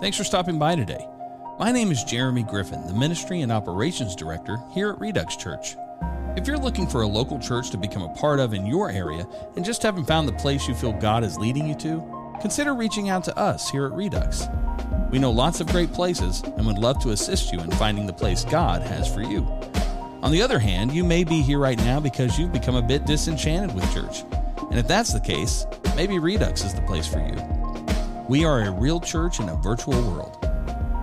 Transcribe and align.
Thanks 0.00 0.16
for 0.16 0.22
stopping 0.22 0.60
by 0.60 0.76
today. 0.76 1.08
My 1.58 1.72
name 1.72 1.90
is 1.90 2.04
Jeremy 2.04 2.44
Griffin, 2.44 2.86
the 2.86 2.94
Ministry 2.94 3.40
and 3.40 3.50
Operations 3.50 4.14
Director 4.14 4.62
here 4.70 4.90
at 4.90 5.00
Redux 5.00 5.34
Church. 5.34 5.74
If 6.36 6.46
you're 6.46 6.56
looking 6.56 6.86
for 6.86 7.02
a 7.02 7.06
local 7.08 7.36
church 7.40 7.70
to 7.70 7.76
become 7.76 8.02
a 8.02 8.14
part 8.14 8.38
of 8.38 8.54
in 8.54 8.64
your 8.64 8.92
area 8.92 9.26
and 9.56 9.64
just 9.64 9.82
haven't 9.82 10.04
found 10.04 10.28
the 10.28 10.34
place 10.34 10.68
you 10.68 10.74
feel 10.76 10.92
God 10.92 11.24
is 11.24 11.36
leading 11.36 11.66
you 11.66 11.74
to, 11.76 12.36
consider 12.40 12.74
reaching 12.74 13.08
out 13.08 13.24
to 13.24 13.36
us 13.36 13.68
here 13.68 13.86
at 13.86 13.92
Redux. 13.92 14.46
We 15.10 15.18
know 15.18 15.32
lots 15.32 15.58
of 15.60 15.66
great 15.66 15.92
places 15.92 16.42
and 16.42 16.64
would 16.64 16.78
love 16.78 17.00
to 17.00 17.10
assist 17.10 17.52
you 17.52 17.58
in 17.58 17.70
finding 17.72 18.06
the 18.06 18.12
place 18.12 18.44
God 18.44 18.82
has 18.82 19.12
for 19.12 19.22
you. 19.22 19.40
On 20.22 20.30
the 20.30 20.42
other 20.42 20.60
hand, 20.60 20.92
you 20.92 21.02
may 21.02 21.24
be 21.24 21.42
here 21.42 21.58
right 21.58 21.78
now 21.78 21.98
because 21.98 22.38
you've 22.38 22.52
become 22.52 22.76
a 22.76 22.82
bit 22.82 23.04
disenchanted 23.04 23.74
with 23.74 23.92
church. 23.92 24.22
And 24.70 24.78
if 24.78 24.86
that's 24.86 25.12
the 25.12 25.18
case, 25.18 25.66
maybe 25.96 26.20
Redux 26.20 26.62
is 26.62 26.72
the 26.72 26.82
place 26.82 27.08
for 27.08 27.18
you. 27.18 27.57
We 28.28 28.44
are 28.44 28.60
a 28.60 28.70
real 28.70 29.00
church 29.00 29.40
in 29.40 29.48
a 29.48 29.56
virtual 29.56 29.98
world. 30.02 30.36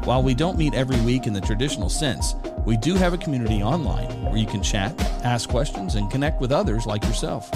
While 0.03 0.21
we 0.21 0.35
don't 0.35 0.59
meet 0.59 0.75
every 0.75 0.99
week 1.01 1.25
in 1.25 1.33
the 1.33 1.41
traditional 1.41 1.89
sense, 1.89 2.35
we 2.67 2.77
do 2.77 2.93
have 2.93 3.13
a 3.13 3.17
community 3.17 3.63
online 3.63 4.21
where 4.25 4.37
you 4.37 4.45
can 4.45 4.61
chat, 4.61 4.93
ask 5.23 5.49
questions, 5.49 5.95
and 5.95 6.11
connect 6.11 6.39
with 6.39 6.51
others 6.51 6.85
like 6.85 7.03
yourself. 7.03 7.49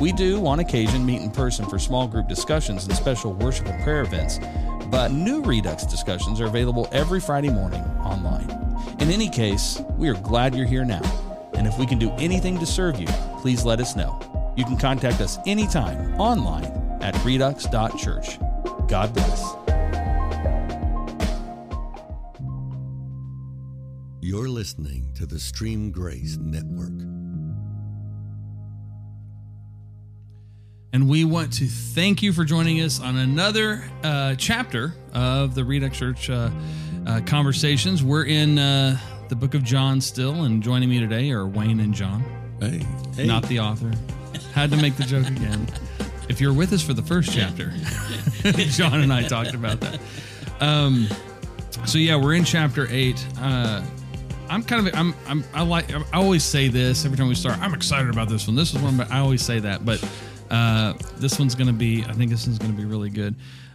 We 0.00 0.10
do, 0.10 0.44
on 0.44 0.58
occasion, 0.58 1.06
meet 1.06 1.22
in 1.22 1.30
person 1.30 1.66
for 1.66 1.78
small 1.78 2.08
group 2.08 2.26
discussions 2.26 2.84
and 2.84 2.96
special 2.96 3.32
worship 3.34 3.68
and 3.68 3.80
prayer 3.84 4.00
events, 4.00 4.40
but 4.90 5.12
new 5.12 5.40
Redux 5.40 5.86
discussions 5.86 6.40
are 6.40 6.46
available 6.46 6.88
every 6.90 7.20
Friday 7.20 7.50
morning 7.50 7.82
online. 8.02 8.50
In 8.98 9.12
any 9.12 9.28
case, 9.28 9.80
we 9.96 10.08
are 10.08 10.14
glad 10.14 10.52
you're 10.52 10.66
here 10.66 10.84
now, 10.84 11.02
and 11.54 11.68
if 11.68 11.78
we 11.78 11.86
can 11.86 12.00
do 12.00 12.10
anything 12.14 12.58
to 12.58 12.66
serve 12.66 12.98
you, 12.98 13.06
please 13.40 13.64
let 13.64 13.78
us 13.78 13.94
know. 13.94 14.18
You 14.56 14.64
can 14.64 14.76
contact 14.76 15.20
us 15.20 15.38
anytime 15.46 16.20
online 16.20 16.98
at 17.00 17.14
redux.church. 17.24 18.40
God 18.88 19.12
bless. 19.14 19.42
You're 24.20 24.48
listening 24.48 25.12
to 25.16 25.26
the 25.26 25.40
Stream 25.40 25.90
Grace 25.90 26.36
Network. 26.36 26.92
And 30.92 31.08
we 31.08 31.24
want 31.24 31.52
to 31.54 31.66
thank 31.66 32.22
you 32.22 32.32
for 32.32 32.44
joining 32.44 32.80
us 32.80 33.00
on 33.00 33.16
another 33.16 33.82
uh, 34.04 34.36
chapter 34.36 34.94
of 35.12 35.56
the 35.56 35.64
Redux 35.64 35.98
Church 35.98 36.30
uh, 36.30 36.50
uh, 37.06 37.20
Conversations. 37.26 38.04
We're 38.04 38.24
in 38.24 38.58
uh, 38.58 38.98
the 39.28 39.36
book 39.36 39.54
of 39.54 39.64
John 39.64 40.00
still, 40.00 40.44
and 40.44 40.62
joining 40.62 40.88
me 40.88 41.00
today 41.00 41.32
are 41.32 41.44
Wayne 41.46 41.80
and 41.80 41.92
John. 41.92 42.24
Hey. 42.60 42.86
Hey. 43.16 43.26
Not 43.26 43.42
the 43.48 43.58
author. 43.58 43.90
Had 44.54 44.70
to 44.70 44.76
make 44.76 44.96
the 44.96 45.02
joke 45.02 45.26
again. 45.26 45.66
If 46.28 46.40
you're 46.40 46.52
with 46.52 46.72
us 46.72 46.82
for 46.82 46.92
the 46.92 47.02
first 47.02 47.32
chapter, 47.32 47.72
John 48.70 49.00
and 49.00 49.12
I 49.12 49.22
talked 49.28 49.54
about 49.54 49.80
that. 49.80 50.00
Um, 50.60 51.06
so 51.84 51.98
yeah, 51.98 52.16
we're 52.16 52.34
in 52.34 52.44
chapter 52.44 52.86
eight. 52.90 53.24
Uh, 53.38 53.84
I'm 54.48 54.62
kind 54.62 54.86
of 54.86 54.94
I'm, 54.94 55.14
I'm 55.26 55.44
I 55.54 55.62
like 55.62 55.92
I 55.92 56.02
always 56.14 56.44
say 56.44 56.68
this 56.68 57.04
every 57.04 57.16
time 57.16 57.28
we 57.28 57.34
start. 57.34 57.58
I'm 57.60 57.74
excited 57.74 58.10
about 58.10 58.28
this 58.28 58.46
one. 58.46 58.56
This 58.56 58.74
is 58.74 58.80
one, 58.80 58.96
but 58.96 59.10
I 59.10 59.18
always 59.18 59.42
say 59.42 59.58
that. 59.60 59.84
But 59.84 60.02
uh, 60.50 60.94
this 61.16 61.38
one's 61.38 61.54
gonna 61.54 61.72
be. 61.72 62.04
I 62.04 62.12
think 62.12 62.30
this 62.30 62.46
one's 62.46 62.58
gonna 62.58 62.72
be 62.72 62.84
really 62.84 63.10
good. 63.10 63.34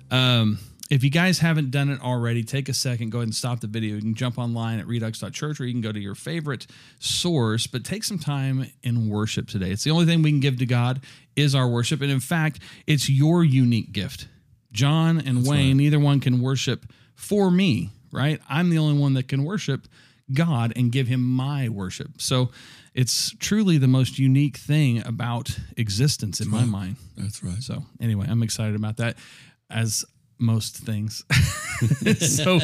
Um, 0.10 0.60
if 0.92 1.06
you 1.06 1.10
guys 1.10 1.40
haven't 1.40 1.72
done 1.72 1.90
it 1.90 2.02
already, 2.02 2.44
take 2.44 2.68
a 2.68 2.74
second, 2.74 3.12
go 3.12 3.20
ahead 3.20 3.30
and 3.30 3.34
stop 3.34 3.62
the 3.62 3.68
video. 3.68 3.96
You 3.96 4.02
can 4.02 4.14
jump 4.14 4.38
online 4.38 4.78
at 4.78 4.86
redux.church 4.88 5.62
or 5.62 5.66
you 5.66 5.72
can 5.72 5.80
go 5.80 5.94
to 5.94 6.00
your 6.00 6.16
favorite 6.16 6.68
source, 7.00 7.66
but 7.66 7.86
take 7.86 8.04
some 8.04 8.20
time 8.20 8.70
in 8.84 9.10
worship 9.10 9.48
today. 9.48 9.72
It's 9.72 9.86
the 9.86 9.92
only 9.92 10.06
thing 10.06 10.22
we 10.22 10.32
can 10.32 10.42
give 10.42 10.58
to 10.58 10.66
God 10.66 11.00
is 11.38 11.56
our 11.56 11.70
worship. 11.70 12.02
And 12.02 12.12
in 12.12 12.20
fact, 12.20 12.60
it's 12.88 13.10
your 13.10 13.42
unique 13.42 13.94
gift. 13.94 14.28
John 14.74 15.18
and 15.26 15.48
Wayne, 15.48 15.78
neither 15.78 15.98
one 15.98 16.20
can 16.20 16.42
worship 16.42 16.86
for 17.16 17.50
me, 17.50 17.92
right? 18.12 18.42
I'm 18.50 18.70
the 18.70 18.78
only 18.78 19.00
one 19.00 19.14
that 19.14 19.30
can 19.30 19.46
worship 19.46 19.88
God 20.34 20.74
and 20.76 20.92
give 20.92 21.08
him 21.08 21.22
my 21.22 21.70
worship. 21.70 22.22
So 22.22 22.52
it's 22.94 23.34
truly 23.40 23.78
the 23.78 23.88
most 23.88 24.20
unique 24.20 24.58
thing 24.58 25.06
about 25.08 25.58
existence 25.78 26.42
in 26.42 26.50
my 26.50 26.66
mind. 26.66 26.98
That's 27.16 27.42
right. 27.42 27.64
So 27.64 27.86
anyway, 28.02 28.28
I'm 28.30 28.44
excited 28.44 28.76
about 28.76 28.98
that 28.98 29.16
as 29.70 30.04
most 30.42 30.78
things. 30.78 31.24
so 32.20 32.60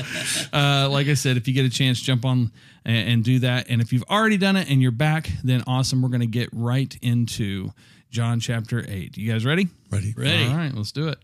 uh, 0.53 0.89
like 0.89 1.07
I 1.07 1.13
said, 1.13 1.37
if 1.37 1.47
you 1.47 1.53
get 1.53 1.65
a 1.65 1.69
chance, 1.69 2.01
jump 2.01 2.25
on 2.25 2.51
and, 2.85 3.09
and 3.09 3.23
do 3.23 3.39
that. 3.39 3.67
And 3.69 3.81
if 3.81 3.93
you've 3.93 4.03
already 4.09 4.37
done 4.37 4.55
it 4.55 4.69
and 4.69 4.81
you're 4.81 4.91
back, 4.91 5.29
then 5.43 5.63
awesome. 5.67 6.01
We're 6.01 6.09
going 6.09 6.21
to 6.21 6.27
get 6.27 6.49
right 6.51 6.97
into 7.01 7.71
John 8.09 8.39
chapter 8.39 8.83
8. 8.87 9.17
You 9.17 9.31
guys 9.31 9.45
ready? 9.45 9.67
Ready? 9.91 10.13
Ready. 10.17 10.47
All 10.47 10.57
right, 10.57 10.73
let's 10.73 10.91
do 10.91 11.07
it. 11.07 11.19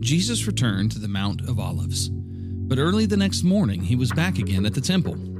Jesus 0.00 0.46
returned 0.46 0.92
to 0.92 0.98
the 0.98 1.08
Mount 1.08 1.42
of 1.42 1.60
Olives, 1.60 2.08
but 2.08 2.78
early 2.78 3.06
the 3.06 3.16
next 3.16 3.42
morning 3.42 3.82
he 3.82 3.94
was 3.96 4.10
back 4.12 4.38
again 4.38 4.64
at 4.64 4.74
the 4.74 4.80
temple. 4.80 5.39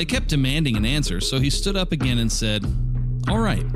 They 0.00 0.06
kept 0.06 0.28
demanding 0.28 0.78
an 0.78 0.86
answer, 0.86 1.20
so 1.20 1.38
he 1.38 1.50
stood 1.50 1.76
up 1.76 1.92
again 1.92 2.16
and 2.16 2.32
said, 2.32 2.64
All 3.28 3.38
right, 3.38 3.66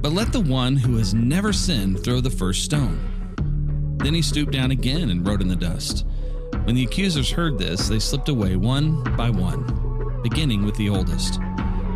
but 0.00 0.12
let 0.12 0.32
the 0.32 0.40
one 0.40 0.76
who 0.76 0.96
has 0.96 1.12
never 1.12 1.52
sinned 1.52 2.02
throw 2.02 2.22
the 2.22 2.30
first 2.30 2.64
stone. 2.64 2.98
Then 3.98 4.14
he 4.14 4.22
stooped 4.22 4.50
down 4.50 4.70
again 4.70 5.10
and 5.10 5.26
wrote 5.26 5.42
in 5.42 5.48
the 5.48 5.54
dust. 5.54 6.06
When 6.64 6.74
the 6.74 6.84
accusers 6.84 7.30
heard 7.30 7.58
this, 7.58 7.86
they 7.86 7.98
slipped 7.98 8.30
away 8.30 8.56
one 8.56 9.02
by 9.14 9.28
one, 9.28 10.20
beginning 10.22 10.64
with 10.64 10.74
the 10.76 10.88
oldest, 10.88 11.38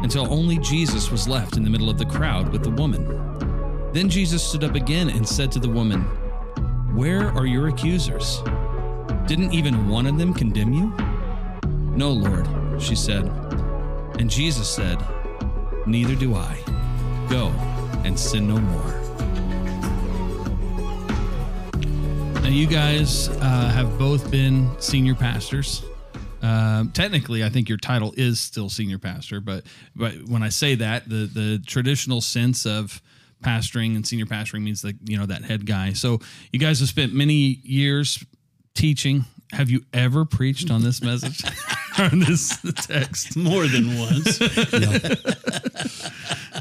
until 0.02 0.30
only 0.30 0.58
Jesus 0.58 1.10
was 1.10 1.26
left 1.26 1.56
in 1.56 1.64
the 1.64 1.70
middle 1.70 1.88
of 1.88 1.96
the 1.96 2.04
crowd 2.04 2.52
with 2.52 2.62
the 2.62 2.68
woman. 2.68 3.90
Then 3.94 4.10
Jesus 4.10 4.46
stood 4.46 4.64
up 4.64 4.74
again 4.74 5.08
and 5.08 5.26
said 5.26 5.50
to 5.52 5.58
the 5.58 5.70
woman, 5.70 6.02
Where 6.94 7.28
are 7.28 7.46
your 7.46 7.68
accusers? 7.68 8.42
Didn't 9.26 9.54
even 9.54 9.88
one 9.88 10.04
of 10.06 10.18
them 10.18 10.34
condemn 10.34 10.74
you? 10.74 10.92
No, 11.96 12.10
Lord, 12.12 12.46
she 12.78 12.94
said. 12.94 13.41
And 14.18 14.30
Jesus 14.30 14.68
said, 14.68 14.98
Neither 15.86 16.14
do 16.14 16.34
I. 16.34 16.58
Go 17.28 17.48
and 18.04 18.18
sin 18.18 18.48
no 18.48 18.58
more. 18.58 19.02
Now, 22.42 22.48
you 22.48 22.66
guys 22.66 23.28
uh, 23.28 23.70
have 23.74 23.98
both 23.98 24.30
been 24.30 24.70
senior 24.80 25.14
pastors. 25.14 25.84
Um, 26.42 26.90
technically, 26.90 27.44
I 27.44 27.48
think 27.48 27.68
your 27.68 27.78
title 27.78 28.12
is 28.16 28.40
still 28.40 28.68
senior 28.68 28.98
pastor, 28.98 29.40
but 29.40 29.64
but 29.94 30.14
when 30.26 30.42
I 30.42 30.48
say 30.48 30.74
that, 30.74 31.08
the 31.08 31.30
the 31.32 31.62
traditional 31.64 32.20
sense 32.20 32.66
of 32.66 33.00
pastoring 33.44 33.94
and 33.96 34.06
senior 34.06 34.26
pastoring 34.26 34.62
means 34.62 34.82
like 34.84 34.96
you 35.04 35.16
know 35.16 35.26
that 35.26 35.44
head 35.44 35.66
guy. 35.66 35.92
So 35.92 36.18
you 36.52 36.58
guys 36.58 36.80
have 36.80 36.88
spent 36.88 37.14
many 37.14 37.60
years 37.62 38.24
teaching. 38.74 39.24
Have 39.52 39.70
you 39.70 39.84
ever 39.92 40.24
preached 40.24 40.70
on 40.70 40.82
this 40.82 41.02
message, 41.02 41.42
on 41.98 42.20
this 42.20 42.58
text? 42.86 43.36
More 43.36 43.66
than 43.66 43.98
once. 43.98 44.38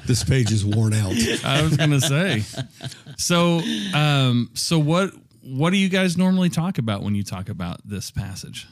This 0.05 0.23
page 0.23 0.51
is 0.51 0.65
worn 0.65 0.93
out. 0.93 1.13
I 1.43 1.61
was 1.61 1.77
gonna 1.77 2.01
say. 2.01 2.43
So, 3.17 3.61
um, 3.93 4.49
so 4.53 4.79
what 4.79 5.11
what 5.43 5.71
do 5.71 5.77
you 5.77 5.89
guys 5.89 6.17
normally 6.17 6.49
talk 6.49 6.77
about 6.77 7.03
when 7.03 7.15
you 7.15 7.23
talk 7.23 7.49
about 7.49 7.81
this 7.87 8.11
passage? 8.11 8.67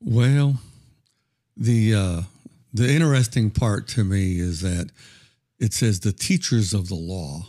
Well, 0.00 0.60
the 1.56 1.94
uh, 1.94 2.22
the 2.72 2.88
interesting 2.88 3.50
part 3.50 3.88
to 3.88 4.04
me 4.04 4.38
is 4.38 4.60
that 4.60 4.90
it 5.58 5.72
says 5.72 6.00
the 6.00 6.12
teachers 6.12 6.74
of 6.74 6.88
the 6.88 6.94
law 6.94 7.46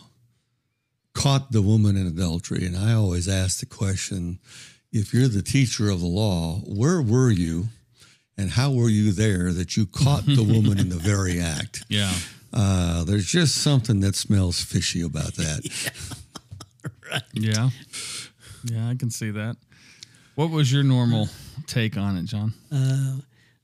caught 1.13 1.51
the 1.51 1.61
woman 1.61 1.97
in 1.97 2.07
adultery, 2.07 2.65
and 2.65 2.77
I 2.77 2.93
always 2.93 3.27
ask 3.27 3.59
the 3.59 3.65
question: 3.65 4.39
If 4.92 5.13
you're 5.13 5.28
the 5.28 5.42
teacher 5.42 5.89
of 5.89 6.00
the 6.00 6.07
law, 6.07 6.60
where 6.66 7.01
were 7.01 7.30
you, 7.31 7.66
and 8.38 8.51
how 8.51 8.72
were 8.72 8.89
you 8.89 9.12
there 9.12 9.51
that 9.51 9.75
you 9.75 9.86
caught 9.86 10.25
the 10.25 10.44
woman 10.54 10.80
in 10.80 10.89
the 10.89 10.95
very 10.95 11.39
act? 11.39 11.84
Yeah. 11.89 12.13
Uh, 12.54 13.04
there's 13.04 13.25
just 13.28 13.56
something 13.56 14.00
that 14.00 14.16
smells 14.16 14.62
fishy 14.62 15.01
about 15.01 15.34
that. 15.36 15.94
Yeah. 17.34 17.69
Yeah, 18.66 18.89
I 18.89 18.95
can 18.95 19.10
see 19.10 19.31
that. 19.31 19.56
What 20.36 20.50
was 20.50 20.72
your 20.72 20.84
normal 20.84 21.30
take 21.66 21.98
on 21.98 22.18
it, 22.18 22.25
John? 22.25 22.54
Uh, 22.72 23.18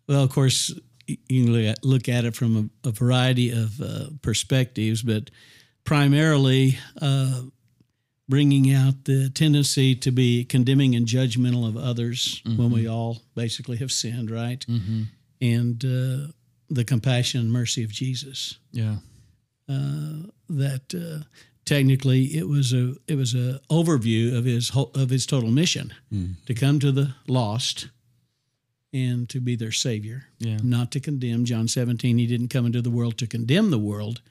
well, 0.08 0.24
of 0.24 0.30
course, 0.31 0.74
you 1.08 1.18
can 1.46 1.52
look 1.54 1.66
at, 1.66 1.84
look 1.84 2.10
at 2.10 2.25
it 2.25 2.36
from 2.36 2.72
a, 2.86 2.88
a 2.88 2.92
variety 2.92 3.52
of 3.52 3.80
uh, 3.81 4.06
perspectives, 4.22 5.02
but 5.02 5.30
primarily 5.84 6.78
uh, 7.02 7.42
bringing 8.30 8.74
out 8.74 9.06
the 9.06 9.30
tendency 9.30 9.96
to 9.96 10.12
be 10.12 10.46
condemning 10.46 10.96
and 10.96 11.06
judgmental 11.06 11.68
of 11.68 11.75
others 11.75 12.42
mm-hmm. 12.46 12.62
when 12.62 12.72
we 12.72 12.88
all 12.88 13.22
basically 13.36 13.78
have 13.78 13.92
sinned, 13.92 14.31
right? 14.31 14.66
Mm-hmm. 14.68 15.04
And 15.42 15.84
uh, 15.84 16.31
the 16.70 16.86
compassion 16.86 17.42
and 17.42 17.52
mercy 17.52 17.84
of 17.84 17.92
Jesus. 17.92 18.58
Yeah. 18.72 18.96
Uh, 19.70 20.28
that 20.50 20.94
uh, 20.94 21.24
technically 21.66 22.38
it 22.38 22.48
was 22.48 22.74
a 22.74 22.96
it 23.08 23.16
was 23.16 23.34
a 23.34 23.60
overview 23.70 24.38
of 24.38 24.46
his 24.46 24.70
whole, 24.70 24.92
of 24.94 25.10
his 25.10 25.25
total 25.25 25.52
mission 25.52 25.94
mm. 26.12 26.36
to 26.46 26.54
come 26.54 26.80
to 26.80 26.92
the 26.92 27.16
lost 27.28 27.88
and 28.94 29.28
to 29.30 29.40
be 29.40 29.56
their 29.56 29.72
savior, 29.72 30.25
yeah. 30.38 30.60
not 30.62 30.92
to 30.92 31.00
condemn. 31.00 31.46
John 31.46 31.68
17, 31.68 32.20
he 32.20 32.28
didn't 32.28 32.50
come 32.50 32.66
into 32.66 32.81
the 32.81 32.92
world 32.92 33.18
to 33.18 33.28
condemn 33.28 33.72
the 33.72 33.80
world, 33.80 34.22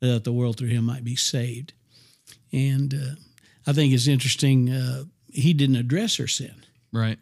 that 0.00 0.24
the 0.24 0.32
world 0.32 0.56
through 0.56 0.68
him 0.68 0.84
might 0.84 1.04
be 1.04 1.16
saved. 1.16 1.74
And 2.52 2.94
uh, 2.94 3.14
I 3.66 3.72
think 3.72 3.92
it's 3.92 4.08
interesting, 4.08 4.70
uh, 4.70 5.04
he 5.28 5.52
didn't 5.52 5.76
address 5.76 6.16
her 6.16 6.26
sin. 6.26 6.64
Right. 6.92 7.18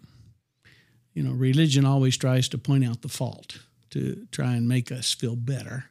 You 1.15 1.23
know, 1.23 1.33
religion 1.33 1.85
always 1.85 2.17
tries 2.17 2.49
to 2.51 2.59
point 2.59 2.85
out 2.85 3.03
the 3.03 3.09
fault, 3.09 3.59
to 3.91 4.27
try 4.31 4.55
and 4.55 4.69
make 4.69 4.93
us 4.93 5.13
feel 5.13 5.37
better 5.37 5.87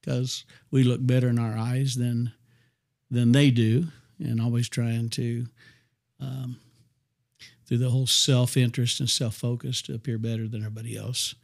because 0.00 0.44
we 0.70 0.82
look 0.82 1.06
better 1.06 1.28
in 1.28 1.38
our 1.38 1.56
eyes 1.56 1.96
than 1.96 2.32
than 3.10 3.32
they 3.32 3.50
do, 3.50 3.88
and 4.18 4.40
always 4.40 4.68
trying 4.68 5.08
to 5.10 5.46
um, 6.20 6.56
through 7.66 7.78
the 7.78 7.90
whole 7.90 8.06
self 8.06 8.56
interest 8.56 9.00
and 9.00 9.10
self 9.10 9.34
focus 9.34 9.82
to 9.82 9.94
appear 9.94 10.18
better 10.18 10.48
than 10.48 10.62
everybody 10.62 10.96
else. 10.96 11.34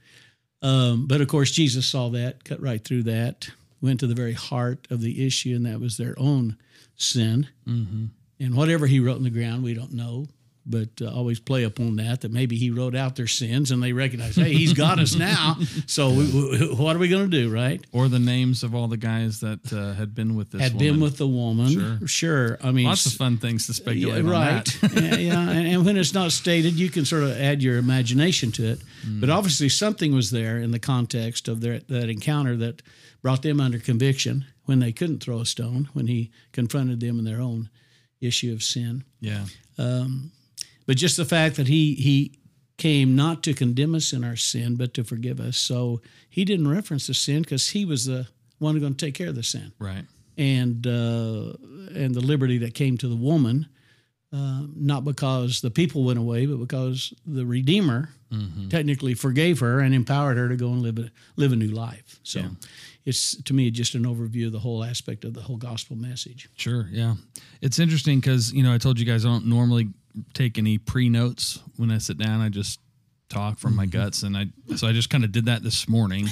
Um, 0.63 1.07
but 1.07 1.21
of 1.21 1.29
course, 1.29 1.51
Jesus 1.51 1.87
saw 1.87 2.09
that, 2.11 2.45
cut 2.45 2.61
right 2.61 2.83
through 2.83 3.05
that, 3.05 3.51
went 3.81 4.01
to 4.01 4.07
the 4.07 4.15
very 4.15 4.33
heart 4.33 4.87
of 4.91 5.01
the 5.01 5.27
issue, 5.27 5.55
and 5.55 5.67
that 5.67 5.81
was 5.81 5.97
their 5.97 6.15
own 6.19 6.57
sin. 6.97 7.49
Mm-hmm. 7.67 8.07
And 8.39 8.55
whatever 8.55 8.87
he 8.87 9.01
wrote 9.01 9.17
in 9.17 9.23
the 9.23 9.31
ground, 9.31 9.63
we 9.63 9.75
don't 9.75 9.93
know 9.93 10.27
but 10.67 10.89
uh, 11.01 11.09
always 11.15 11.39
play 11.39 11.63
upon 11.63 11.97
that 11.97 12.23
that 12.23 12.33
maybe 12.33 12.57
he 12.57 12.71
wrote 12.71 12.97
out 12.97 13.17
their 13.17 13.27
sins 13.27 13.71
and 13.71 13.83
they 13.83 13.93
recognize 13.93 14.35
hey 14.35 14.53
he's 14.53 14.73
got 14.73 14.99
us 14.99 15.15
now 15.15 15.57
so 15.87 16.11
we, 16.11 16.25
we, 16.25 16.75
what 16.75 16.97
are 16.97 16.99
we 16.99 17.09
going 17.09 17.31
to 17.31 17.43
do 17.43 17.53
right 17.53 17.85
or 17.93 18.09
the 18.09 18.19
names 18.19 18.63
of 18.63 18.75
all 18.75 18.89
the 18.89 18.97
guys 18.97 19.41
that 19.41 19.73
uh, 19.73 19.95
had 19.95 20.15
been 20.15 20.35
with 20.35 20.51
this 20.51 20.61
had 20.61 20.75
woman. 20.75 20.87
been 20.87 21.01
with 21.01 21.17
the 21.19 21.27
woman 21.27 21.69
sure. 21.69 22.07
sure 22.07 22.59
i 22.63 22.71
mean 22.71 22.87
lots 22.87 23.07
of 23.07 23.13
fun 23.13 23.39
things 23.39 23.67
to 23.67 23.75
speculate 23.75 24.25
yeah, 24.25 24.31
right 24.31 24.83
yeah, 24.95 25.15
yeah. 25.17 25.51
And, 25.51 25.67
and, 25.69 25.87
when 25.87 25.97
it's 25.97 26.15
not 26.15 26.33
stated 26.33 26.75
you 26.75 26.91
can 26.91 27.05
sort 27.05 27.23
of 27.23 27.41
add 27.41 27.63
your 27.63 27.79
imagination 27.79 28.51
to 28.53 28.67
it 28.67 28.81
mm. 29.07 29.21
but 29.21 29.31
obviously 29.31 29.69
something 29.69 30.15
was 30.15 30.31
there 30.31 30.59
in 30.59 30.73
the 30.73 30.79
context 30.79 31.49
of 31.49 31.61
their, 31.61 31.79
that 31.89 32.11
encounter 32.11 32.57
that 32.57 32.83
brought 33.23 33.43
them 33.43 33.61
under 33.61 33.79
conviction 33.79 34.47
when 34.65 34.81
they 34.81 34.93
couldn't 34.93 35.23
throw 35.23 35.41
a 35.41 35.47
stone 35.47 35.89
when 35.93 36.09
he 36.09 36.31
confronted 36.53 37.01
them 37.01 37.19
in 37.19 37.25
their 37.25 37.41
own 37.41 37.71
issue 38.21 38.53
of 38.53 38.63
sin 38.63 39.05
yeah 39.21 39.45
um, 39.79 40.33
but 40.87 40.97
just 40.97 41.17
the 41.17 41.25
fact 41.25 41.57
that 41.57 41.69
he 41.69 41.95
he 41.95 42.39
came 42.77 43.17
not 43.17 43.43
to 43.43 43.55
condemn 43.55 43.95
us 43.95 44.13
in 44.13 44.23
our 44.25 44.37
sin, 44.37 44.77
but 44.77 44.95
to 44.95 45.05
forgive 45.05 45.41
us. 45.41 45.57
So 45.57 46.01
he 46.29 46.45
didn't 46.45 46.69
reference 46.69 47.07
the 47.07 47.15
sin 47.15 47.43
because 47.43 47.69
he 47.69 47.85
was 47.85 48.05
the 48.05 48.29
one 48.59 48.75
who's 48.75 48.83
going 48.83 48.95
to 48.95 49.07
take 49.07 49.15
care 49.15 49.29
of 49.29 49.35
the 49.35 49.43
sin. 49.43 49.73
Right. 49.79 50.05
And 50.37 50.87
uh, 50.87 51.55
and 51.95 52.15
the 52.15 52.21
liberty 52.21 52.59
that 52.59 52.75
came 52.75 52.99
to 52.99 53.09
the 53.09 53.17
woman, 53.17 53.67
uh, 54.33 54.65
not 54.75 55.05
because 55.05 55.63
the 55.63 55.71
people 55.71 56.05
went 56.05 56.19
away, 56.19 56.45
but 56.45 56.59
because 56.59 57.15
the 57.27 57.47
Redeemer 57.47 58.11
mm-hmm. 58.31 58.69
technically 58.69 59.15
forgave 59.15 59.61
her 59.61 59.81
and 59.81 59.95
empowered 59.95 60.37
her 60.37 60.49
to 60.49 60.57
go 60.57 60.69
and 60.69 60.83
live 60.83 60.99
a 60.99 61.11
live 61.37 61.53
a 61.53 61.57
new 61.57 61.69
life. 61.69 62.21
So. 62.23 62.41
Yeah. 62.41 62.49
It's 63.07 63.41
to 63.45 63.55
me 63.55 63.71
just 63.71 63.95
an 63.95 64.03
overview 64.03 64.47
of 64.47 64.53
the 64.53 64.59
whole 64.59 64.83
aspect 64.83 65.25
of 65.25 65.33
the 65.33 65.41
whole 65.41 65.59
gospel 65.59 65.95
message. 65.95 66.49
Sure, 66.57 66.89
yeah, 66.91 67.15
it's 67.63 67.79
interesting 67.79 68.19
because 68.19 68.53
you 68.53 68.65
know 68.65 68.75
I 68.75 68.79
told 68.79 68.99
you 68.99 69.07
guys 69.07 69.25
I 69.25 69.29
don't 69.29 69.47
normally 69.47 69.91
take 70.35 70.59
any 70.59 70.79
pre 70.79 71.09
notes 71.09 71.61
when 71.77 71.91
I 71.91 71.99
sit 71.99 72.19
down. 72.19 72.41
I 72.41 72.49
just 72.49 72.81
talk 73.29 73.59
from 73.59 73.75
my 73.75 73.85
mm-hmm. 73.85 73.99
guts, 73.99 74.23
and 74.23 74.37
I 74.37 74.47
so 74.77 74.87
I 74.87 74.93
just 74.93 75.11
kind 75.11 75.25
of 75.25 75.33
did 75.33 75.47
that 75.47 75.63
this 75.63 75.89
morning. 75.89 76.29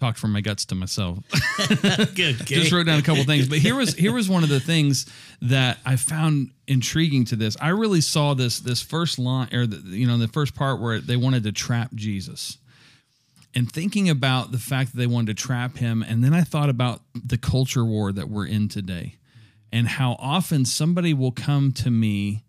Talked 0.00 0.18
from 0.18 0.32
my 0.32 0.40
guts 0.40 0.66
to 0.66 0.74
myself. 0.74 1.18
Good. 2.14 2.36
just 2.46 2.72
wrote 2.72 2.86
down 2.86 2.98
a 2.98 3.02
couple 3.02 3.22
things, 3.24 3.48
but 3.48 3.58
here 3.58 3.76
was 3.76 3.94
here 3.94 4.12
was 4.12 4.28
one 4.28 4.42
of 4.42 4.48
the 4.48 4.60
things 4.60 5.06
that 5.40 5.78
I 5.86 5.96
found 5.96 6.50
intriguing 6.66 7.24
to 7.26 7.36
this. 7.36 7.56
I 7.60 7.68
really 7.68 8.00
saw 8.00 8.34
this 8.34 8.58
this 8.60 8.82
first 8.82 9.18
line 9.18 9.54
or 9.54 9.66
the, 9.66 9.76
you 9.96 10.06
know 10.06 10.18
the 10.18 10.28
first 10.28 10.54
part 10.54 10.80
where 10.80 11.00
they 11.00 11.16
wanted 11.16 11.44
to 11.44 11.52
trap 11.52 11.94
Jesus 11.94 12.58
and 13.54 13.70
thinking 13.70 14.10
about 14.10 14.52
the 14.52 14.58
fact 14.58 14.92
that 14.92 14.98
they 14.98 15.06
wanted 15.06 15.36
to 15.36 15.42
trap 15.42 15.76
him 15.76 16.02
and 16.02 16.24
then 16.24 16.34
i 16.34 16.42
thought 16.42 16.68
about 16.68 17.00
the 17.14 17.38
culture 17.38 17.84
war 17.84 18.12
that 18.12 18.28
we're 18.28 18.46
in 18.46 18.68
today 18.68 19.16
and 19.72 19.88
how 19.88 20.16
often 20.18 20.64
somebody 20.64 21.12
will 21.14 21.32
come 21.32 21.72
to 21.72 21.90
me 21.90 22.43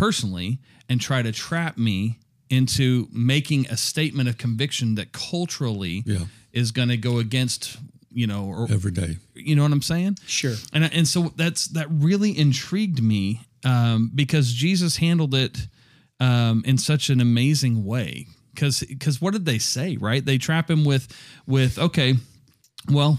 personally 0.00 0.58
and 0.88 0.98
try 0.98 1.20
to 1.20 1.30
trap 1.30 1.76
me 1.76 2.18
into 2.48 3.06
making 3.12 3.66
a 3.68 3.76
statement 3.76 4.30
of 4.30 4.38
conviction 4.38 4.94
that 4.94 5.12
culturally 5.12 6.02
yeah. 6.06 6.24
is 6.52 6.70
going 6.72 6.88
to 6.88 6.96
go 6.96 7.18
against 7.18 7.76
you 8.10 8.26
know 8.26 8.46
or, 8.46 8.66
every 8.72 8.90
day. 8.90 9.18
You 9.34 9.54
know 9.56 9.62
what 9.62 9.72
i'm 9.72 9.82
saying? 9.82 10.16
Sure. 10.26 10.54
And 10.72 10.84
and 10.84 11.06
so 11.06 11.32
that's 11.36 11.66
that 11.68 11.86
really 11.90 12.36
intrigued 12.36 13.02
me 13.02 13.42
um, 13.64 14.10
because 14.14 14.52
jesus 14.52 14.96
handled 14.96 15.34
it 15.34 15.66
um, 16.18 16.62
in 16.66 16.78
such 16.78 17.10
an 17.10 17.20
amazing 17.20 17.84
way. 17.84 18.26
Because 18.54 18.80
because 18.80 19.20
what 19.20 19.34
did 19.34 19.44
they 19.44 19.58
say 19.58 19.98
right? 20.00 20.24
They 20.24 20.38
trap 20.38 20.70
him 20.70 20.86
with 20.86 21.14
with 21.46 21.78
okay 21.78 22.14
well 22.90 23.18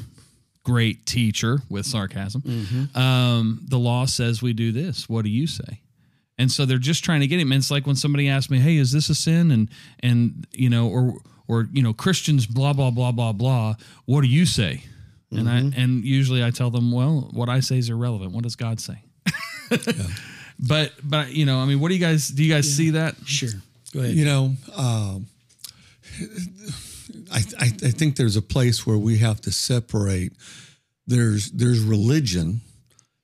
great 0.63 1.05
teacher 1.05 1.59
with 1.69 1.85
sarcasm. 1.85 2.41
Mm-hmm. 2.41 2.97
um, 2.97 3.61
the 3.67 3.77
law 3.77 4.05
says 4.05 4.41
we 4.41 4.53
do 4.53 4.71
this. 4.71 5.07
What 5.07 5.25
do 5.25 5.29
you 5.29 5.45
say 5.45 5.80
and 6.41 6.51
so 6.51 6.65
they're 6.65 6.79
just 6.79 7.03
trying 7.03 7.21
to 7.21 7.27
get 7.27 7.39
him. 7.39 7.51
And 7.51 7.59
it's 7.59 7.69
like 7.69 7.85
when 7.85 7.95
somebody 7.95 8.27
asks 8.27 8.49
me, 8.49 8.57
"Hey, 8.57 8.77
is 8.77 8.91
this 8.91 9.09
a 9.09 9.15
sin?" 9.15 9.51
and 9.51 9.69
and 9.99 10.47
you 10.51 10.69
know, 10.69 10.89
or 10.89 11.19
or 11.47 11.67
you 11.71 11.83
know, 11.83 11.93
Christians, 11.93 12.47
blah 12.47 12.73
blah 12.73 12.89
blah 12.89 13.11
blah 13.11 13.31
blah. 13.31 13.75
What 14.05 14.21
do 14.21 14.27
you 14.27 14.47
say? 14.47 14.83
Mm-hmm. 15.31 15.37
And 15.37 15.49
I 15.49 15.59
mm-hmm. 15.59 15.79
and 15.79 16.03
usually 16.03 16.43
I 16.43 16.49
tell 16.49 16.71
them, 16.71 16.91
well, 16.91 17.29
what 17.31 17.47
I 17.47 17.59
say 17.59 17.77
is 17.77 17.89
irrelevant. 17.89 18.31
What 18.31 18.43
does 18.43 18.55
God 18.55 18.79
say? 18.79 19.03
yeah. 19.71 20.07
But 20.63 20.91
but 21.03 21.33
you 21.33 21.47
know, 21.47 21.57
I 21.57 21.65
mean, 21.65 21.79
what 21.79 21.87
do 21.87 21.95
you 21.95 21.99
guys 21.99 22.27
do? 22.27 22.43
You 22.43 22.53
guys 22.53 22.69
yeah. 22.69 22.77
see 22.77 22.89
that? 22.91 23.15
Sure. 23.25 23.49
Go 23.93 24.01
ahead. 24.01 24.13
You 24.13 24.25
know, 24.25 24.55
um, 24.75 25.25
I, 27.31 27.41
I 27.59 27.65
I 27.65 27.89
think 27.89 28.15
there's 28.15 28.35
a 28.35 28.43
place 28.43 28.85
where 28.85 28.97
we 28.97 29.17
have 29.17 29.41
to 29.41 29.51
separate. 29.51 30.33
There's 31.07 31.49
there's 31.49 31.81
religion, 31.81 32.61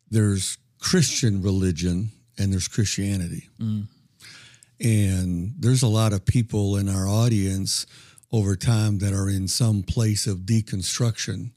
there's 0.09 0.57
Christian 0.79 1.43
religion, 1.43 2.09
and 2.37 2.51
there's 2.51 2.67
Christianity. 2.67 3.49
Mm. 3.59 3.87
And 4.79 5.53
there's 5.57 5.83
a 5.83 5.87
lot 5.87 6.13
of 6.13 6.25
people 6.25 6.77
in 6.77 6.87
our 6.87 7.07
audience 7.07 7.87
over 8.31 8.55
time 8.55 8.99
that 8.99 9.13
are 9.13 9.29
in 9.29 9.47
some 9.47 9.83
place 9.83 10.27
of 10.27 10.39
deconstruction. 10.39 11.51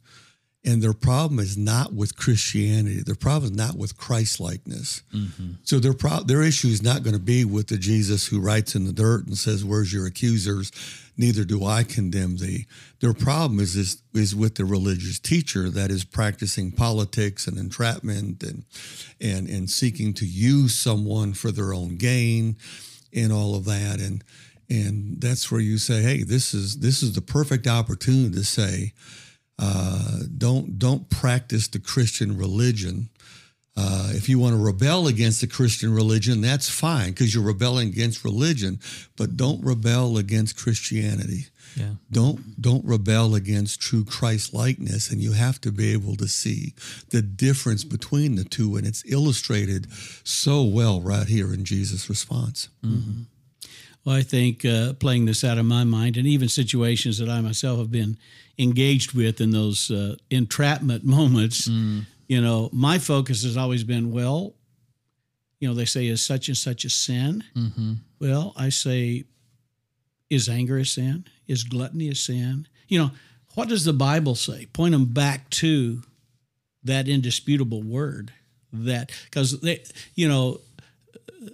And 0.63 0.83
their 0.83 0.93
problem 0.93 1.41
is 1.41 1.57
not 1.57 1.95
with 1.95 2.17
Christianity. 2.17 3.01
Their 3.01 3.15
problem 3.15 3.53
is 3.53 3.57
not 3.57 3.77
with 3.77 3.97
Christ 3.97 4.41
likeness. 4.41 5.03
Mm-hmm. 5.15 5.53
So 5.63 5.79
their 5.79 5.95
pro- 5.95 6.23
their 6.23 6.43
issue 6.43 6.69
is 6.69 6.83
not 6.83 7.03
going 7.03 7.15
to 7.15 7.23
be 7.23 7.47
with 7.47 7.69
the 7.69 7.79
Jesus 7.79 8.27
who 8.27 8.41
writes 8.41 8.75
in 8.75 8.85
the 8.85 8.93
dirt 8.93 9.27
and 9.27 9.39
says, 9.39 9.65
"Where's 9.65 9.91
your 9.93 10.07
accusers?" 10.07 10.71
Neither 11.17 11.45
do 11.45 11.65
I 11.65 11.83
condemn 11.83 12.37
thee. 12.37 12.67
Their 13.01 13.15
problem 13.15 13.59
is 13.59 13.75
is, 13.75 14.03
is 14.13 14.35
with 14.35 14.57
the 14.57 14.67
religious 14.67 15.19
teacher 15.19 15.71
that 15.71 15.91
is 15.91 16.05
practicing 16.05 16.73
politics 16.73 17.47
and 17.47 17.57
entrapment 17.57 18.43
and 18.43 18.65
and 19.19 19.49
and 19.49 19.71
seeking 19.71 20.13
to 20.15 20.27
use 20.27 20.79
someone 20.79 21.33
for 21.33 21.51
their 21.51 21.73
own 21.73 21.97
gain 21.97 22.57
and 23.15 23.33
all 23.33 23.55
of 23.55 23.65
that. 23.65 23.99
And 23.99 24.23
and 24.69 25.21
that's 25.23 25.51
where 25.51 25.61
you 25.61 25.79
say, 25.79 26.03
"Hey, 26.03 26.23
this 26.23 26.53
is 26.53 26.81
this 26.81 27.03
is 27.03 27.15
the 27.15 27.23
perfect 27.23 27.67
opportunity 27.67 28.35
to 28.35 28.45
say." 28.45 28.93
Uh, 29.61 30.21
don't 30.39 30.79
don't 30.79 31.11
practice 31.11 31.69
the 31.69 31.79
Christian 31.79 32.37
religion. 32.37 33.11
Uh, 33.77 34.11
if 34.13 34.29
you 34.29 34.39
want 34.39 34.55
to 34.55 34.63
rebel 34.63 35.07
against 35.07 35.41
the 35.41 35.47
Christian 35.47 35.95
religion, 35.95 36.41
that's 36.41 36.69
fine 36.69 37.11
because 37.11 37.35
you're 37.35 37.45
rebelling 37.45 37.89
against 37.89 38.25
religion. 38.25 38.81
But 39.17 39.37
don't 39.37 39.63
rebel 39.63 40.17
against 40.17 40.57
Christianity. 40.57 41.47
Yeah. 41.77 41.95
Don't 42.11 42.61
don't 42.61 42.85
rebel 42.85 43.35
against 43.35 43.81
true 43.81 44.05
Christ 44.05 44.55
likeness, 44.55 45.11
and 45.11 45.21
you 45.21 45.33
have 45.33 45.61
to 45.61 45.71
be 45.71 45.93
able 45.93 46.17
to 46.17 46.27
see 46.27 46.75
the 47.11 47.23
difference 47.23 47.85
between 47.85 48.37
the 48.37 48.45
two, 48.45 48.77
and 48.77 48.87
it's 48.87 49.05
illustrated 49.07 49.87
so 50.25 50.63
well 50.63 51.01
right 51.01 51.27
here 51.27 51.53
in 51.53 51.65
Jesus' 51.65 52.09
response. 52.09 52.71
Mm-hmm. 52.85 53.23
Well, 54.05 54.17
I 54.17 54.23
think 54.23 54.65
uh, 54.65 54.95
playing 54.95 55.27
this 55.27 55.45
out 55.45 55.59
of 55.59 55.67
my 55.67 55.85
mind, 55.85 56.17
and 56.17 56.27
even 56.27 56.49
situations 56.49 57.19
that 57.19 57.29
I 57.29 57.41
myself 57.41 57.79
have 57.79 57.91
been 57.91 58.17
engaged 58.59 59.13
with 59.13 59.41
in 59.41 59.51
those 59.51 59.91
uh, 59.91 60.17
entrapment 60.31 61.05
moments, 61.19 61.69
mm. 61.69 62.07
you 62.29 62.41
know, 62.41 62.71
my 62.73 62.99
focus 62.99 63.43
has 63.43 63.57
always 63.57 63.85
been, 63.85 64.13
well, 64.13 64.55
you 65.59 65.69
know, 65.69 65.75
they 65.75 65.85
say, 65.85 66.07
is 66.07 66.23
such 66.23 66.49
and 66.49 66.57
such 66.57 66.85
a 66.85 66.91
sin? 66.91 67.45
Mm-hmm. 67.55 67.93
Well, 68.19 68.55
I 68.57 68.71
say, 68.71 69.25
is 70.31 70.49
anger 70.49 70.79
a 70.79 70.87
sin? 70.87 71.27
Is 71.47 71.65
gluttony 71.65 72.09
a 72.09 72.15
sin? 72.15 72.67
You 72.89 72.99
know, 73.01 73.11
what 73.55 73.69
does 73.69 73.85
the 73.85 73.93
Bible 73.93 74.35
say? 74.35 74.67
Point 74.67 74.93
them 74.93 75.07
back 75.07 75.51
to 75.51 76.03
that 76.85 77.09
indisputable 77.09 77.83
word 77.83 78.33
that 78.73 79.11
because 79.25 79.61
they, 79.61 79.83
you 80.15 80.29
know, 80.29 80.61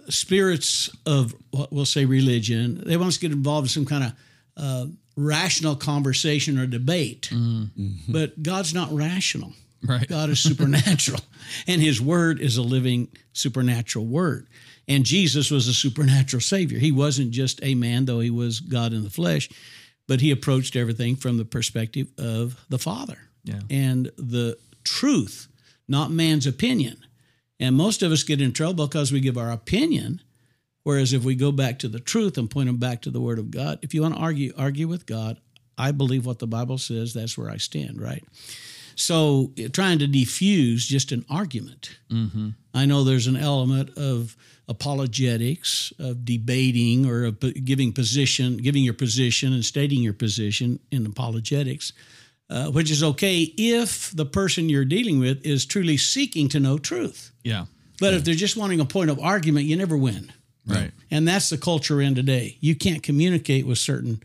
spirits 0.09 0.91
of 1.07 1.35
what 1.51 1.73
we'll 1.73 1.85
say 1.85 2.05
religion, 2.05 2.83
they 2.85 2.97
want 2.97 3.09
us 3.09 3.15
to 3.15 3.21
get 3.21 3.33
involved 3.33 3.67
in 3.67 3.69
some 3.69 3.87
kind 3.87 4.05
of 4.05 4.13
uh, 4.57 4.87
rational 5.17 5.77
conversation 5.77 6.59
or 6.59 6.67
debate. 6.67 7.31
Mm-hmm. 7.33 8.13
But 8.13 8.43
God's 8.43 8.75
not 8.75 8.93
rational. 8.93 9.53
Right. 9.87 10.09
God 10.09 10.31
is 10.31 10.41
supernatural, 10.41 11.21
and 11.69 11.81
His 11.81 12.01
Word 12.01 12.41
is 12.41 12.57
a 12.57 12.63
living 12.63 13.09
supernatural 13.35 14.07
Word. 14.07 14.49
And 14.89 15.05
Jesus 15.05 15.51
was 15.51 15.69
a 15.69 15.75
supernatural 15.75 16.41
Savior. 16.41 16.79
He 16.79 16.93
wasn't 16.93 17.31
just 17.31 17.61
a 17.63 17.75
man, 17.75 18.05
though 18.05 18.21
He 18.21 18.31
was 18.31 18.61
God 18.61 18.93
in 18.93 19.05
the 19.05 19.11
flesh, 19.11 19.49
but 20.09 20.21
He 20.21 20.31
approached 20.31 20.77
everything 20.77 21.15
from 21.15 21.37
the 21.37 21.45
perspective 21.45 22.09
of 22.19 22.59
the 22.69 22.79
Father 22.79 23.19
yeah. 23.45 23.61
and 23.71 24.11
the 24.17 24.59
truth, 24.83 25.49
not 25.89 26.11
man's 26.11 26.47
opinion. 26.47 26.97
And 27.59 27.75
most 27.77 28.03
of 28.03 28.13
us 28.13 28.23
get 28.23 28.41
in 28.41 28.53
trouble 28.53 28.87
because 28.87 29.13
we 29.13 29.21
give 29.21 29.39
our 29.39 29.51
opinion. 29.51 30.21
Whereas 30.83 31.13
if 31.13 31.25
we 31.25 31.35
go 31.35 31.51
back 31.51 31.79
to 31.81 31.89
the 31.89 31.99
truth 31.99 32.39
and 32.39 32.51
point 32.51 32.67
them 32.67 32.77
back 32.77 33.03
to 33.03 33.11
the 33.11 33.21
Word 33.21 33.39
of 33.39 33.51
God, 33.51 33.79
if 33.83 33.95
you 33.95 34.03
want 34.03 34.15
to 34.15 34.21
argue, 34.21 34.53
argue 34.57 34.89
with 34.89 35.07
God. 35.07 35.41
I 35.79 35.91
believe 35.91 36.25
what 36.25 36.39
the 36.39 36.47
Bible 36.47 36.79
says. 36.79 37.13
That's 37.13 37.37
where 37.37 37.51
I 37.51 37.57
stand, 37.57 38.01
right? 38.01 38.25
So 38.95 39.53
trying 39.73 39.99
to 39.99 40.07
defuse 40.07 40.87
just 40.87 41.13
an 41.13 41.25
argument. 41.29 41.99
Mm-hmm. 42.11 42.51
I 42.73 42.87
know 42.87 43.05
there's 43.05 43.27
an 43.27 43.37
element 43.37 43.97
of 43.99 44.37
apologetics, 44.69 45.93
of 45.99 46.25
debating 46.25 47.05
or 47.05 47.25
of 47.25 47.41
giving 47.65 47.93
position, 47.93 48.57
giving 48.57 48.83
your 48.83 48.95
position 48.95 49.53
and 49.53 49.65
stating 49.65 50.01
your 50.01 50.15
position 50.15 50.81
in 50.91 51.05
apologetics, 51.05 51.93
uh, 52.49 52.71
which 52.71 52.91
is 52.91 53.03
okay 53.03 53.53
if 53.57 54.11
the 54.13 54.27
person 54.27 54.69
you're 54.69 54.85
dealing 54.85 55.19
with 55.19 55.45
is 55.45 55.67
truly 55.67 55.97
seeking 55.97 56.49
to 56.49 56.61
know 56.61 56.79
truth. 56.79 57.33
Yeah. 57.43 57.67
But 57.99 58.15
if 58.15 58.25
they're 58.25 58.35
just 58.35 58.57
wanting 58.57 58.81
a 58.81 58.85
point 58.85 59.11
of 59.11 59.19
argument, 59.19 59.67
you 59.67 59.77
never 59.77 59.97
win. 59.97 60.33
Right. 60.67 60.91
And 61.11 61.27
that's 61.27 61.49
the 61.49 61.59
culture 61.59 62.01
in 62.01 62.15
today. 62.15 62.59
You 62.61 62.75
can't 62.75 63.03
communicate 63.03 63.67
with 63.67 63.79
certain 63.79 64.23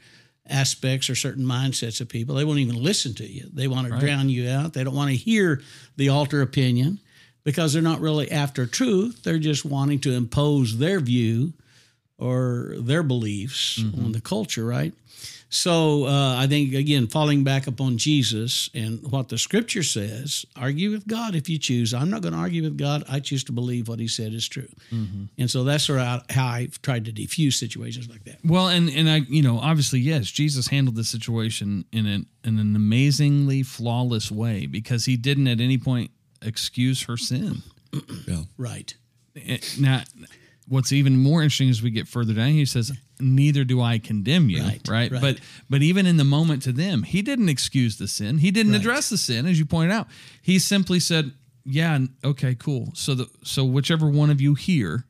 aspects 0.49 1.09
or 1.09 1.15
certain 1.15 1.45
mindsets 1.45 2.01
of 2.01 2.09
people. 2.09 2.35
They 2.35 2.43
won't 2.43 2.59
even 2.59 2.81
listen 2.81 3.13
to 3.15 3.25
you. 3.25 3.47
They 3.53 3.67
want 3.67 3.87
to 3.87 3.93
right. 3.93 4.01
drown 4.01 4.29
you 4.29 4.49
out. 4.49 4.73
They 4.73 4.83
don't 4.83 4.95
want 4.95 5.11
to 5.11 5.15
hear 5.15 5.61
the 5.97 6.09
alter 6.09 6.41
opinion 6.41 6.99
because 7.43 7.73
they're 7.73 7.81
not 7.81 8.01
really 8.01 8.31
after 8.31 8.65
truth. 8.65 9.23
They're 9.23 9.39
just 9.39 9.65
wanting 9.65 9.99
to 10.01 10.13
impose 10.13 10.77
their 10.77 10.99
view 10.99 11.53
or 12.17 12.75
their 12.77 13.03
beliefs 13.03 13.79
mm-hmm. 13.79 14.05
on 14.05 14.11
the 14.11 14.21
culture, 14.21 14.65
right? 14.65 14.93
So 15.53 16.05
uh, 16.05 16.37
I 16.37 16.47
think 16.47 16.73
again, 16.73 17.07
falling 17.07 17.43
back 17.43 17.67
upon 17.67 17.97
Jesus 17.97 18.69
and 18.73 19.05
what 19.11 19.27
the 19.27 19.37
Scripture 19.37 19.83
says, 19.83 20.45
argue 20.55 20.91
with 20.91 21.05
God 21.05 21.35
if 21.35 21.49
you 21.49 21.57
choose. 21.59 21.93
I'm 21.93 22.09
not 22.09 22.21
going 22.21 22.33
to 22.33 22.39
argue 22.39 22.63
with 22.63 22.77
God. 22.77 23.03
I 23.09 23.19
choose 23.19 23.43
to 23.43 23.51
believe 23.51 23.89
what 23.89 23.99
He 23.99 24.07
said 24.07 24.33
is 24.33 24.47
true, 24.47 24.69
mm-hmm. 24.89 25.25
and 25.37 25.51
so 25.51 25.65
that's 25.65 25.83
sort 25.83 25.99
of 25.99 26.23
how 26.29 26.47
I've 26.47 26.81
tried 26.81 27.03
to 27.05 27.11
defuse 27.11 27.55
situations 27.55 28.07
like 28.09 28.23
that. 28.23 28.37
Well, 28.45 28.69
and 28.69 28.89
and 28.89 29.09
I, 29.09 29.17
you 29.27 29.41
know, 29.41 29.59
obviously, 29.59 29.99
yes, 29.99 30.31
Jesus 30.31 30.69
handled 30.69 30.95
the 30.95 31.03
situation 31.03 31.83
in 31.91 32.05
an 32.05 32.27
in 32.45 32.57
an 32.57 32.73
amazingly 32.73 33.61
flawless 33.61 34.31
way 34.31 34.67
because 34.67 35.03
He 35.03 35.17
didn't 35.17 35.47
at 35.47 35.59
any 35.59 35.77
point 35.77 36.11
excuse 36.41 37.03
her 37.03 37.17
sin. 37.17 37.61
yeah. 38.25 38.43
Right. 38.57 38.95
Eh, 39.35 39.57
now, 39.77 40.03
what's 40.67 40.93
even 40.93 41.17
more 41.17 41.41
interesting 41.43 41.69
as 41.69 41.81
we 41.81 41.91
get 41.91 42.07
further 42.07 42.33
down, 42.33 42.49
he 42.51 42.65
says, 42.65 42.91
"Neither 43.21 43.63
do 43.63 43.81
I 43.81 43.99
condemn 43.99 44.49
you." 44.49 44.61
Right, 44.61 44.81
right? 44.87 45.11
right. 45.11 45.21
But 45.21 45.39
but 45.69 45.81
even 45.83 46.05
in 46.05 46.17
the 46.17 46.23
moment 46.23 46.63
to 46.63 46.71
them, 46.71 47.03
he 47.03 47.21
didn't 47.21 47.49
excuse 47.49 47.97
the 47.97 48.07
sin. 48.07 48.39
He 48.39 48.51
didn't 48.51 48.73
Right. 48.73 48.81
address 48.81 49.09
the 49.09 49.17
sin, 49.17 49.45
as 49.45 49.59
you 49.59 49.65
pointed 49.65 49.93
out. 49.93 50.07
He 50.41 50.59
simply 50.59 50.99
said, 50.99 51.31
"Yeah, 51.65 51.99
okay, 52.23 52.55
cool. 52.55 52.91
So 52.95 53.15
the 53.15 53.27
so 53.43 53.63
whichever 53.65 54.09
one 54.09 54.29
of 54.29 54.41
you 54.41 54.55
here 54.55 55.05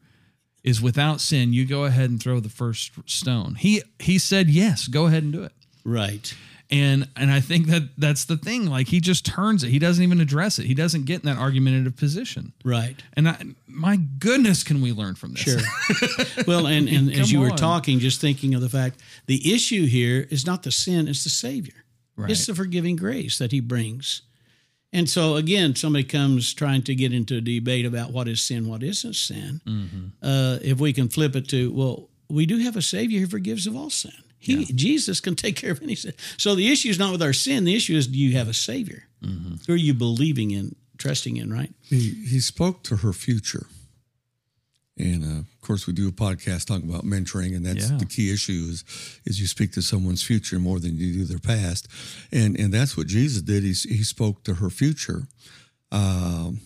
is 0.63 0.81
without 0.81 1.21
sin, 1.21 1.53
you 1.53 1.65
go 1.65 1.85
ahead 1.85 2.09
and 2.09 2.19
throw 2.21 2.39
the 2.39 2.49
first 2.49 2.91
stone." 3.05 3.55
He 3.55 3.81
he 3.99 4.17
said, 4.17 4.49
"Yes, 4.49 4.87
go 4.87 5.07
ahead 5.07 5.23
and 5.23 5.33
do 5.33 5.43
it." 5.43 5.53
Right. 5.83 6.33
And 6.71 7.09
and 7.17 7.29
I 7.29 7.41
think 7.41 7.67
that 7.67 7.89
that's 7.97 8.25
the 8.25 8.37
thing. 8.37 8.65
Like 8.67 8.87
he 8.87 9.01
just 9.01 9.25
turns 9.25 9.63
it. 9.63 9.69
He 9.69 9.79
doesn't 9.79 10.01
even 10.01 10.21
address 10.21 10.57
it. 10.57 10.65
He 10.65 10.73
doesn't 10.73 11.05
get 11.05 11.21
in 11.21 11.25
that 11.25 11.37
argumentative 11.37 11.97
position. 11.97 12.53
Right. 12.63 12.95
And 13.13 13.27
I, 13.27 13.43
my 13.67 13.97
goodness, 13.97 14.63
can 14.63 14.81
we 14.81 14.93
learn 14.93 15.15
from 15.15 15.33
this? 15.33 15.41
Sure. 15.41 16.43
well, 16.47 16.67
and, 16.67 16.87
and 16.87 17.11
as 17.19 17.31
you 17.31 17.41
were 17.41 17.49
talking, 17.49 17.99
just 17.99 18.21
thinking 18.21 18.55
of 18.55 18.61
the 18.61 18.69
fact, 18.69 19.01
the 19.25 19.53
issue 19.53 19.85
here 19.85 20.27
is 20.29 20.45
not 20.45 20.63
the 20.63 20.71
sin, 20.71 21.09
it's 21.09 21.25
the 21.25 21.29
Savior. 21.29 21.83
Right. 22.15 22.31
It's 22.31 22.45
the 22.45 22.55
forgiving 22.55 22.95
grace 22.95 23.37
that 23.37 23.51
He 23.51 23.59
brings. 23.59 24.21
And 24.93 25.09
so, 25.09 25.35
again, 25.35 25.75
somebody 25.75 26.03
comes 26.03 26.53
trying 26.53 26.83
to 26.83 26.95
get 26.95 27.13
into 27.13 27.37
a 27.37 27.41
debate 27.41 27.85
about 27.85 28.11
what 28.11 28.27
is 28.27 28.41
sin, 28.41 28.67
what 28.67 28.83
isn't 28.83 29.15
sin. 29.15 29.61
Mm-hmm. 29.65 30.05
Uh, 30.21 30.57
if 30.61 30.79
we 30.79 30.91
can 30.91 31.07
flip 31.07 31.35
it 31.35 31.47
to, 31.49 31.71
well, 31.71 32.09
we 32.29 32.45
do 32.45 32.57
have 32.59 32.75
a 32.75 32.81
Savior 32.81 33.21
who 33.21 33.27
forgives 33.27 33.67
of 33.67 33.75
all 33.75 33.89
sin. 33.89 34.11
He, 34.43 34.65
Jesus 34.73 35.19
can 35.21 35.35
take 35.35 35.55
care 35.55 35.71
of 35.71 35.81
any 35.83 35.93
sin. 35.95 36.13
So 36.37 36.55
the 36.55 36.71
issue 36.71 36.89
is 36.89 36.97
not 36.97 37.11
with 37.11 37.21
our 37.21 37.31
sin. 37.33 37.63
The 37.63 37.75
issue 37.75 37.95
is, 37.95 38.07
do 38.07 38.17
you 38.17 38.35
have 38.37 38.49
a 38.49 38.53
Savior? 38.55 39.03
Mm-hmm. 39.23 39.55
Who 39.67 39.73
are 39.73 39.75
you 39.77 39.93
believing 39.93 40.49
in, 40.49 40.75
trusting 40.97 41.37
in, 41.37 41.53
right? 41.53 41.71
He 41.83 42.09
he 42.27 42.39
spoke 42.39 42.81
to 42.85 42.95
her 42.97 43.13
future, 43.13 43.67
and 44.97 45.23
uh, 45.23 45.39
of 45.41 45.61
course 45.61 45.85
we 45.87 45.93
do 45.93 46.07
a 46.07 46.11
podcast 46.11 46.65
talking 46.65 46.89
about 46.89 47.05
mentoring, 47.05 47.55
and 47.55 47.63
that's 47.65 47.89
Yeah. 47.91 47.97
the 47.97 48.05
key 48.05 48.33
issue 48.33 48.67
is 48.71 48.83
is 49.25 49.39
you 49.39 49.45
speak 49.47 49.71
to 49.73 49.81
someone's 49.81 50.23
future 50.23 50.59
more 50.59 50.79
than 50.79 50.97
you 50.97 51.13
do 51.13 51.25
their 51.25 51.39
past, 51.39 51.87
and 52.31 52.59
and 52.59 52.73
that's 52.73 52.97
what 52.97 53.07
Jesus 53.07 53.41
did. 53.43 53.61
He 53.63 53.73
he 53.73 54.03
spoke 54.03 54.43
to 54.45 54.55
her 54.55 54.69
future, 54.71 55.27
um, 55.91 56.61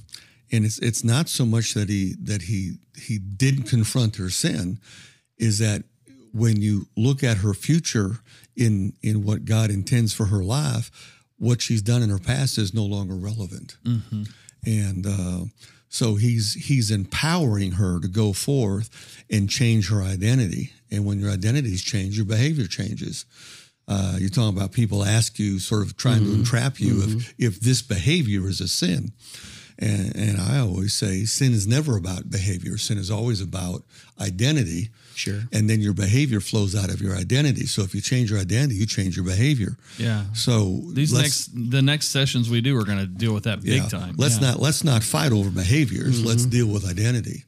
and 0.51 0.63
it's 0.65 0.79
it's 0.79 1.03
not 1.03 1.27
so 1.29 1.45
much 1.45 1.73
that 1.73 1.89
he 1.89 2.15
that 2.23 2.43
he 2.43 2.77
he 2.97 3.19
didn't 3.19 3.63
confront 3.69 4.15
her 4.15 4.29
sin, 4.29 4.79
is 5.37 5.59
that 5.59 5.83
when 6.35 6.61
you 6.61 6.87
look 6.97 7.23
at 7.23 7.37
her 7.37 7.53
future 7.53 8.19
in 8.55 8.93
in 9.01 9.23
what 9.23 9.45
God 9.45 9.69
intends 9.71 10.13
for 10.13 10.25
her 10.25 10.43
life, 10.43 10.91
what 11.37 11.61
she's 11.61 11.81
done 11.81 12.03
in 12.03 12.09
her 12.09 12.19
past 12.19 12.57
is 12.57 12.73
no 12.73 12.83
longer 12.83 13.15
relevant 13.15 13.77
and 14.65 15.05
uh, 15.07 15.45
so 15.89 16.15
he's 16.15 16.53
he's 16.67 16.91
empowering 16.91 17.73
her 17.73 17.99
to 18.01 18.07
go 18.07 18.33
forth 18.33 18.89
and 19.29 19.49
change 19.49 19.89
her 19.89 20.01
identity. 20.01 20.71
And 20.91 21.05
when 21.05 21.19
your 21.19 21.31
identities 21.31 21.81
change, 21.83 22.17
your 22.17 22.25
behavior 22.25 22.67
changes. 22.67 23.25
Uh, 23.87 24.15
you're 24.17 24.29
talking 24.29 24.57
about 24.57 24.71
people 24.71 25.03
ask 25.05 25.37
you, 25.37 25.59
sort 25.59 25.83
of 25.83 25.95
trying 25.95 26.23
to 26.23 26.33
entrap 26.33 26.79
you, 26.79 27.03
if 27.03 27.33
if 27.37 27.59
this 27.61 27.81
behavior 27.83 28.47
is 28.47 28.59
a 28.59 28.67
sin. 28.67 29.11
And, 29.77 30.15
and 30.15 30.39
I 30.39 30.59
always 30.59 30.93
say 30.93 31.25
sin 31.25 31.51
is 31.53 31.67
never 31.67 31.97
about 31.97 32.29
behavior. 32.29 32.77
Sin 32.77 32.97
is 32.97 33.11
always 33.11 33.41
about 33.41 33.83
identity. 34.19 34.89
Sure. 35.15 35.41
And 35.51 35.69
then 35.69 35.81
your 35.81 35.93
behavior 35.93 36.39
flows 36.39 36.75
out 36.75 36.89
of 36.89 37.01
your 37.01 37.15
identity. 37.15 37.65
So 37.65 37.81
if 37.83 37.93
you 37.95 38.01
change 38.01 38.31
your 38.31 38.39
identity, 38.39 38.75
you 38.75 38.85
change 38.85 39.15
your 39.15 39.25
behavior. 39.25 39.77
Yeah. 39.97 40.25
So 40.33 40.81
These 40.91 41.13
next 41.13 41.51
the 41.53 41.81
next 41.81 42.07
sessions 42.09 42.49
we 42.49 42.61
do 42.61 42.77
are 42.77 42.83
going 42.85 42.99
to 42.99 43.05
deal 43.05 43.33
with 43.33 43.43
that 43.45 43.61
big 43.63 43.89
time. 43.89 44.15
Let's 44.17 44.39
Yeah. 44.41 44.51
not 44.51 44.59
let's 44.59 44.83
not 44.83 45.03
fight 45.03 45.31
over 45.31 45.49
behaviors. 45.49 46.19
Mm-hmm. 46.19 46.27
Let's 46.27 46.45
deal 46.45 46.67
with 46.67 46.85
identity, 46.89 47.43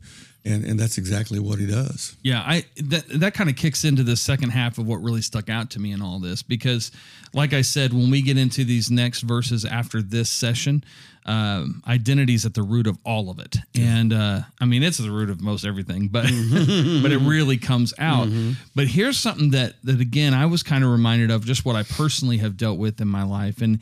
and 0.48 0.64
and 0.64 0.80
that's 0.80 0.98
exactly 0.98 1.40
what 1.40 1.60
he 1.60 1.68
does. 1.68 2.16
Yeah, 2.24 2.42
I 2.42 2.66
that 2.78 3.08
that 3.20 3.34
kind 3.34 3.50
of 3.50 3.56
kicks 3.56 3.84
into 3.84 4.04
the 4.04 4.16
second 4.16 4.52
half 4.52 4.78
of 4.78 4.88
what 4.88 4.98
really 4.98 5.22
stuck 5.22 5.50
out 5.50 5.70
to 5.72 5.80
me 5.80 5.92
in 5.92 6.02
all 6.02 6.20
this 6.20 6.42
because, 6.42 6.92
like 7.34 7.54
I 7.54 7.62
said, 7.62 7.94
when 7.94 8.10
we 8.10 8.22
get 8.22 8.38
into 8.38 8.64
these 8.64 8.90
next 8.90 9.22
verses 9.22 9.66
after 9.66 10.02
this 10.02 10.30
session, 10.30 10.84
um, 11.26 11.84
identity 11.88 12.34
is 12.34 12.46
at 12.46 12.54
the 12.54 12.64
root 12.64 12.88
of 12.88 12.98
all 13.04 13.30
of 13.30 13.40
it, 13.40 13.58
and 13.76 14.14
uh, 14.14 14.42
I 14.62 14.66
mean 14.66 14.84
it's 14.84 14.98
the 14.98 15.12
root 15.12 15.30
of 15.30 15.42
most 15.42 15.66
everything, 15.66 16.08
but 16.08 16.24
but 16.24 17.12
it 17.12 17.20
really 17.22 17.58
comes 17.58 17.94
out. 18.00 18.30
But 18.74 18.88
here's 18.88 19.18
something 19.18 19.52
that 19.52 19.74
that 19.84 20.00
again 20.00 20.34
I 20.34 20.46
was 20.46 20.64
kind 20.64 20.84
of 20.84 20.90
reminded 20.90 21.30
of 21.30 21.46
just 21.46 21.66
what 21.66 21.76
I 21.76 21.84
personally 21.84 22.38
have 22.38 22.56
dealt 22.58 22.80
with 22.80 23.02
in 23.02 23.10
my 23.10 23.24
life, 23.24 23.62
and 23.62 23.80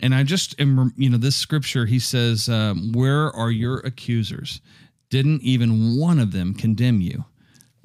and 0.00 0.14
I 0.14 0.22
just 0.22 0.60
am 0.60 0.92
you 0.96 1.10
know 1.10 1.18
this 1.18 1.36
scripture 1.36 1.86
he 1.86 1.98
says, 1.98 2.48
um, 2.48 2.92
"Where 2.92 3.32
are 3.32 3.50
your 3.50 3.78
accusers? 3.78 4.60
Didn't 5.14 5.42
even 5.42 5.96
one 5.96 6.18
of 6.18 6.32
them 6.32 6.54
condemn 6.54 7.00
you?" 7.00 7.24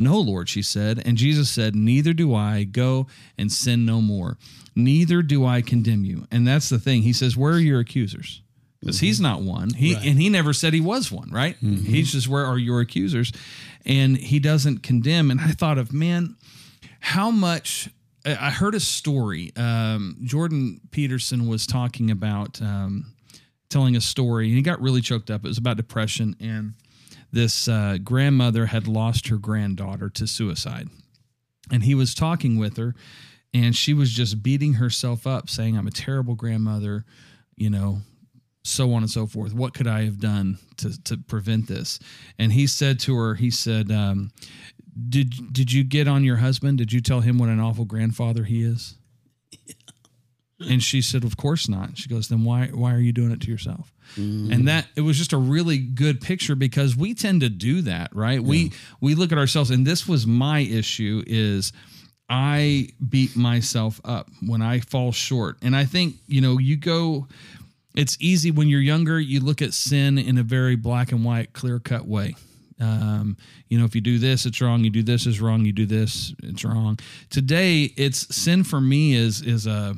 No, 0.01 0.17
Lord, 0.17 0.47
she 0.47 0.61
said. 0.61 1.01
And 1.05 1.17
Jesus 1.17 1.49
said, 1.49 1.75
Neither 1.75 2.13
do 2.13 2.33
I. 2.33 2.63
Go 2.63 3.05
and 3.37 3.51
sin 3.51 3.85
no 3.85 3.99
more. 4.01 4.37
Neither 4.73 5.21
do 5.21 5.45
I 5.45 5.61
condemn 5.61 6.05
you. 6.05 6.25
And 6.31 6.47
that's 6.47 6.69
the 6.69 6.79
thing. 6.79 7.01
He 7.01 7.11
says, 7.11 7.35
Where 7.35 7.51
are 7.55 7.59
your 7.59 7.81
accusers? 7.81 8.41
Because 8.79 9.01
he's 9.01 9.19
not 9.19 9.41
one. 9.41 9.73
He 9.73 9.93
Right. 9.95 10.05
and 10.05 10.17
he 10.21 10.29
never 10.29 10.53
said 10.53 10.73
he 10.73 10.79
was 10.79 11.11
one, 11.11 11.29
right? 11.31 11.57
He's 11.59 12.13
just 12.13 12.29
where 12.29 12.45
are 12.45 12.57
your 12.57 12.79
accusers? 12.79 13.33
And 13.85 14.15
he 14.15 14.39
doesn't 14.39 14.83
condemn. 14.83 15.29
And 15.31 15.41
I 15.41 15.51
thought 15.51 15.77
of, 15.77 15.91
man, 15.91 16.37
how 17.01 17.29
much 17.29 17.89
I 18.25 18.31
I 18.47 18.49
heard 18.51 18.75
a 18.75 18.79
story. 18.79 19.51
Um, 19.57 20.15
Jordan 20.23 20.79
Peterson 20.91 21.45
was 21.49 21.67
talking 21.67 22.09
about 22.09 22.61
um, 22.61 23.11
telling 23.69 23.97
a 23.97 24.01
story, 24.01 24.47
and 24.47 24.55
he 24.55 24.61
got 24.61 24.79
really 24.81 25.01
choked 25.01 25.29
up. 25.29 25.43
It 25.43 25.49
was 25.49 25.57
about 25.57 25.75
depression, 25.75 26.37
and 26.39 26.73
this 27.31 27.67
uh, 27.67 27.97
grandmother 28.03 28.67
had 28.67 28.87
lost 28.87 29.27
her 29.27 29.37
granddaughter 29.37 30.09
to 30.09 30.27
suicide, 30.27 30.87
and 31.71 31.83
he 31.83 31.95
was 31.95 32.13
talking 32.13 32.57
with 32.57 32.77
her, 32.77 32.95
and 33.53 33.75
she 33.75 33.93
was 33.93 34.11
just 34.11 34.41
beating 34.43 34.75
herself 34.75 35.27
up, 35.27 35.49
saying, 35.49 35.77
"I'm 35.77 35.87
a 35.87 35.91
terrible 35.91 36.35
grandmother," 36.35 37.05
you 37.55 37.69
know, 37.69 38.01
so 38.63 38.93
on 38.93 39.03
and 39.03 39.11
so 39.11 39.25
forth. 39.27 39.53
What 39.53 39.73
could 39.73 39.87
I 39.87 40.03
have 40.03 40.19
done 40.19 40.57
to 40.77 41.01
to 41.03 41.17
prevent 41.17 41.67
this? 41.67 41.99
And 42.37 42.51
he 42.51 42.67
said 42.67 42.99
to 43.01 43.15
her, 43.15 43.35
he 43.35 43.51
said, 43.51 43.91
um, 43.91 44.31
"Did 45.09 45.53
did 45.53 45.71
you 45.71 45.83
get 45.83 46.07
on 46.07 46.23
your 46.23 46.37
husband? 46.37 46.77
Did 46.77 46.91
you 46.91 47.01
tell 47.01 47.21
him 47.21 47.37
what 47.37 47.49
an 47.49 47.59
awful 47.59 47.85
grandfather 47.85 48.43
he 48.43 48.63
is?" 48.63 48.95
And 50.67 50.83
she 50.83 51.01
said, 51.01 51.23
"Of 51.23 51.37
course 51.37 51.69
not." 51.69 51.97
She 51.97 52.09
goes, 52.09 52.27
"Then 52.27 52.43
why 52.43 52.67
why 52.67 52.93
are 52.93 52.99
you 52.99 53.13
doing 53.13 53.31
it 53.31 53.41
to 53.41 53.51
yourself?" 53.51 53.93
Mm. 54.17 54.53
And 54.53 54.67
that 54.67 54.87
it 54.95 55.01
was 55.01 55.17
just 55.17 55.33
a 55.33 55.37
really 55.37 55.77
good 55.77 56.19
picture 56.19 56.55
because 56.55 56.95
we 56.95 57.13
tend 57.13 57.41
to 57.41 57.49
do 57.49 57.81
that, 57.83 58.13
right? 58.15 58.43
We 58.43 58.71
we 58.99 59.15
look 59.15 59.31
at 59.31 59.37
ourselves, 59.37 59.71
and 59.71 59.85
this 59.85 60.07
was 60.07 60.27
my 60.27 60.59
issue 60.59 61.23
is 61.27 61.71
I 62.29 62.89
beat 63.07 63.35
myself 63.35 64.01
up 64.03 64.29
when 64.45 64.61
I 64.61 64.79
fall 64.81 65.11
short, 65.11 65.57
and 65.61 65.75
I 65.75 65.85
think 65.85 66.15
you 66.27 66.41
know 66.41 66.57
you 66.57 66.75
go. 66.75 67.27
It's 67.95 68.15
easy 68.19 68.51
when 68.51 68.67
you're 68.67 68.81
younger. 68.81 69.19
You 69.19 69.39
look 69.39 69.61
at 69.61 69.73
sin 69.73 70.17
in 70.19 70.37
a 70.37 70.43
very 70.43 70.75
black 70.75 71.11
and 71.11 71.25
white, 71.25 71.53
clear 71.53 71.79
cut 71.79 72.07
way. 72.07 72.35
Um, 72.79 73.37
you 73.67 73.77
know, 73.77 73.85
if 73.85 73.93
you 73.95 74.01
do 74.01 74.17
this, 74.19 74.45
it's 74.45 74.61
wrong. 74.61 74.83
You 74.83 74.89
do 74.89 75.03
this, 75.03 75.25
is 75.25 75.41
wrong. 75.41 75.65
You 75.65 75.73
do 75.73 75.85
this, 75.85 76.33
it's 76.43 76.63
wrong. 76.63 76.97
Today, 77.29 77.93
it's 77.97 78.33
sin 78.35 78.63
for 78.63 78.79
me 78.81 79.13
is 79.15 79.41
is 79.41 79.67
a 79.67 79.95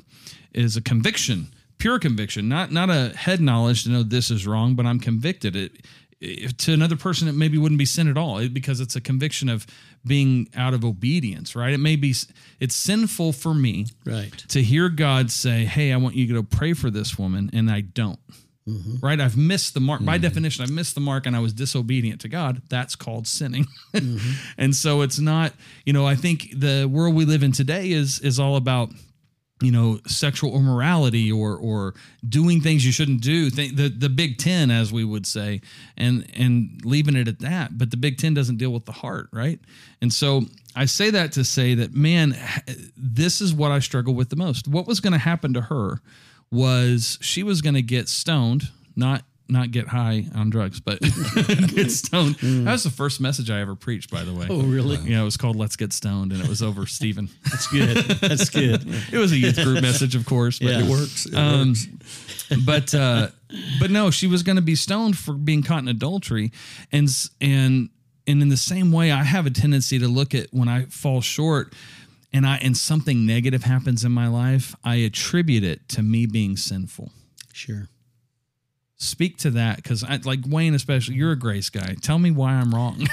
is 0.53 0.75
a 0.77 0.81
conviction, 0.81 1.53
pure 1.77 1.99
conviction, 1.99 2.49
not 2.49 2.71
not 2.71 2.89
a 2.89 3.09
head 3.15 3.39
knowledge 3.41 3.83
to 3.83 3.89
know 3.91 4.03
this 4.03 4.31
is 4.31 4.47
wrong, 4.47 4.75
but 4.75 4.85
I'm 4.85 4.99
convicted. 4.99 5.55
It, 5.55 5.85
if 6.19 6.55
to 6.57 6.73
another 6.73 6.95
person, 6.95 7.27
it 7.27 7.33
maybe 7.33 7.57
wouldn't 7.57 7.79
be 7.79 7.85
sin 7.85 8.07
at 8.07 8.15
all 8.17 8.47
because 8.47 8.79
it's 8.79 8.95
a 8.95 9.01
conviction 9.01 9.49
of 9.49 9.65
being 10.05 10.47
out 10.55 10.73
of 10.75 10.85
obedience, 10.85 11.55
right? 11.55 11.73
It 11.73 11.79
may 11.79 11.95
be 11.95 12.13
it's 12.59 12.75
sinful 12.75 13.33
for 13.33 13.53
me 13.55 13.87
Right. 14.05 14.31
to 14.49 14.61
hear 14.61 14.89
God 14.89 15.31
say, 15.31 15.65
"Hey, 15.65 15.91
I 15.91 15.97
want 15.97 16.15
you 16.15 16.27
to 16.27 16.33
go 16.33 16.43
pray 16.43 16.73
for 16.73 16.91
this 16.91 17.17
woman," 17.17 17.49
and 17.53 17.71
I 17.71 17.81
don't. 17.81 18.19
Mm-hmm. 18.67 19.05
Right? 19.05 19.19
I've 19.19 19.37
missed 19.37 19.73
the 19.73 19.79
mark. 19.79 20.05
By 20.05 20.15
mm-hmm. 20.15 20.21
definition, 20.21 20.63
I've 20.63 20.71
missed 20.71 20.93
the 20.93 21.01
mark 21.01 21.25
and 21.25 21.35
I 21.35 21.39
was 21.39 21.51
disobedient 21.51 22.21
to 22.21 22.27
God. 22.27 22.61
That's 22.69 22.95
called 22.95 23.27
sinning. 23.27 23.67
Mm-hmm. 23.91 24.31
and 24.57 24.73
so 24.73 25.01
it's 25.01 25.19
not, 25.19 25.53
you 25.85 25.91
know, 25.91 26.05
I 26.05 26.15
think 26.15 26.57
the 26.57 26.85
world 26.85 27.13
we 27.13 27.25
live 27.25 27.43
in 27.43 27.51
today 27.51 27.91
is 27.91 28.19
is 28.19 28.39
all 28.39 28.55
about 28.55 28.89
you 29.61 29.71
know 29.71 29.99
sexual 30.07 30.55
immorality 30.55 31.31
or 31.31 31.55
or 31.55 31.93
doing 32.27 32.61
things 32.61 32.85
you 32.85 32.91
shouldn't 32.91 33.21
do 33.21 33.49
Th- 33.49 33.73
the 33.73 33.89
the 33.89 34.09
big 34.09 34.37
10 34.37 34.71
as 34.71 34.91
we 34.91 35.03
would 35.03 35.25
say 35.25 35.61
and 35.97 36.27
and 36.35 36.81
leaving 36.83 37.15
it 37.15 37.27
at 37.27 37.39
that 37.39 37.77
but 37.77 37.91
the 37.91 37.97
big 37.97 38.17
10 38.17 38.33
doesn't 38.33 38.57
deal 38.57 38.71
with 38.71 38.85
the 38.85 38.91
heart 38.91 39.29
right 39.31 39.59
and 40.01 40.11
so 40.11 40.43
i 40.75 40.85
say 40.85 41.09
that 41.11 41.31
to 41.33 41.43
say 41.43 41.75
that 41.75 41.93
man 41.93 42.35
this 42.97 43.41
is 43.41 43.53
what 43.53 43.71
i 43.71 43.79
struggle 43.79 44.13
with 44.13 44.29
the 44.29 44.35
most 44.35 44.67
what 44.67 44.87
was 44.87 44.99
going 44.99 45.13
to 45.13 45.19
happen 45.19 45.53
to 45.53 45.61
her 45.61 46.01
was 46.51 47.17
she 47.21 47.43
was 47.43 47.61
going 47.61 47.75
to 47.75 47.81
get 47.81 48.09
stoned 48.09 48.63
not 48.95 49.23
not 49.47 49.71
get 49.71 49.87
high 49.87 50.25
on 50.35 50.49
drugs 50.49 50.79
but 50.79 50.99
get 51.73 51.91
stoned 51.91 52.35
that 52.35 52.71
was 52.71 52.83
the 52.83 52.89
first 52.89 53.19
message 53.19 53.49
i 53.49 53.59
ever 53.59 53.75
preached 53.75 54.09
by 54.09 54.23
the 54.23 54.33
way 54.33 54.45
Oh, 54.49 54.61
really? 54.61 54.97
know, 54.97 55.21
it 55.21 55.25
was 55.25 55.37
called 55.37 55.55
"Let's 55.55 55.75
Get 55.75 55.91
Stoned," 55.93 56.31
and 56.33 56.41
it 56.41 56.47
was 56.47 56.61
over 56.61 56.85
Stephen. 56.85 57.29
That's 57.49 57.67
good. 57.67 57.95
That's 58.21 58.49
good. 58.49 58.83
it 59.11 59.17
was 59.17 59.31
a 59.31 59.37
youth 59.37 59.55
group 59.61 59.81
message, 59.81 60.15
of 60.15 60.25
course, 60.25 60.59
but 60.59 60.69
Yeah. 60.69 60.83
It 60.85 60.89
works. 60.89 61.25
It 61.25 61.35
um, 61.35 61.69
works. 61.69 61.87
but 62.65 62.93
uh, 62.95 63.27
but 63.79 63.91
no, 63.91 64.09
she 64.11 64.27
was 64.27 64.43
going 64.43 64.55
to 64.57 64.61
be 64.61 64.75
stoned 64.75 65.17
for 65.17 65.33
being 65.33 65.63
caught 65.63 65.79
in 65.83 65.87
adultery, 65.87 66.51
and 66.91 67.07
s- 67.07 67.29
and 67.39 67.89
and 68.27 68.41
in 68.41 68.49
the 68.49 68.57
same 68.57 68.91
way, 68.91 69.11
I 69.11 69.23
have 69.23 69.45
a 69.45 69.49
tendency 69.51 69.99
to 69.99 70.07
look 70.07 70.33
at 70.35 70.47
when 70.51 70.67
I 70.67 70.85
fall 70.85 71.21
short, 71.21 71.73
and 72.33 72.45
I 72.45 72.57
and 72.57 72.75
something 72.77 73.25
negative 73.25 73.63
happens 73.63 74.03
in 74.05 74.11
my 74.11 74.27
life, 74.27 74.75
I 74.83 74.95
attribute 74.95 75.63
it 75.63 75.87
to 75.89 76.01
me 76.01 76.25
being 76.25 76.57
sinful. 76.57 77.11
Sure. 77.53 77.87
Speak 78.97 79.37
to 79.39 79.51
that 79.51 79.77
because 79.77 80.03
I 80.03 80.19
like 80.23 80.39
Wayne, 80.47 80.75
especially. 80.75 81.15
You're 81.15 81.31
a 81.31 81.39
grace 81.39 81.69
guy. 81.69 81.95
Tell 82.01 82.19
me 82.19 82.31
why 82.31 82.53
I'm 82.53 82.73
wrong. 82.73 83.07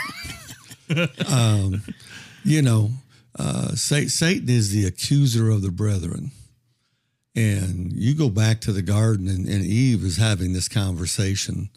um, 1.28 1.82
you 2.44 2.62
know, 2.62 2.90
uh, 3.38 3.74
Satan 3.74 4.48
is 4.48 4.70
the 4.72 4.86
accuser 4.86 5.48
of 5.48 5.62
the 5.62 5.70
brethren. 5.70 6.32
And 7.34 7.92
you 7.92 8.14
go 8.14 8.28
back 8.30 8.60
to 8.62 8.72
the 8.72 8.82
garden, 8.82 9.28
and, 9.28 9.46
and 9.48 9.64
Eve 9.64 10.02
is 10.02 10.16
having 10.16 10.54
this 10.54 10.68
conversation, 10.68 11.70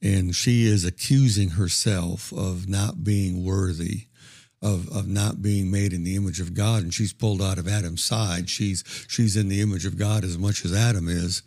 and 0.00 0.34
she 0.34 0.64
is 0.64 0.84
accusing 0.84 1.50
herself 1.50 2.32
of 2.32 2.68
not 2.68 3.02
being 3.02 3.44
worthy, 3.44 4.06
of, 4.62 4.88
of 4.96 5.08
not 5.08 5.42
being 5.42 5.70
made 5.70 5.92
in 5.92 6.04
the 6.04 6.16
image 6.16 6.40
of 6.40 6.54
God. 6.54 6.82
And 6.82 6.94
she's 6.94 7.12
pulled 7.12 7.42
out 7.42 7.58
of 7.58 7.66
Adam's 7.66 8.04
side. 8.04 8.48
She's 8.48 8.84
she's 9.08 9.36
in 9.36 9.48
the 9.48 9.60
image 9.60 9.84
of 9.84 9.98
God 9.98 10.24
as 10.24 10.38
much 10.38 10.64
as 10.64 10.72
Adam 10.72 11.08
is. 11.08 11.42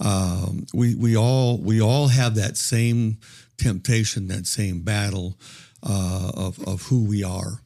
Um, 0.00 0.66
we 0.72 0.94
we 0.94 1.16
all 1.16 1.58
we 1.58 1.80
all 1.80 2.08
have 2.08 2.34
that 2.36 2.56
same 2.56 3.18
temptation, 3.58 4.28
that 4.28 4.46
same 4.46 4.80
battle 4.80 5.36
uh, 5.82 6.32
of 6.34 6.58
of 6.66 6.82
who 6.82 7.04
we 7.04 7.22
are, 7.22 7.60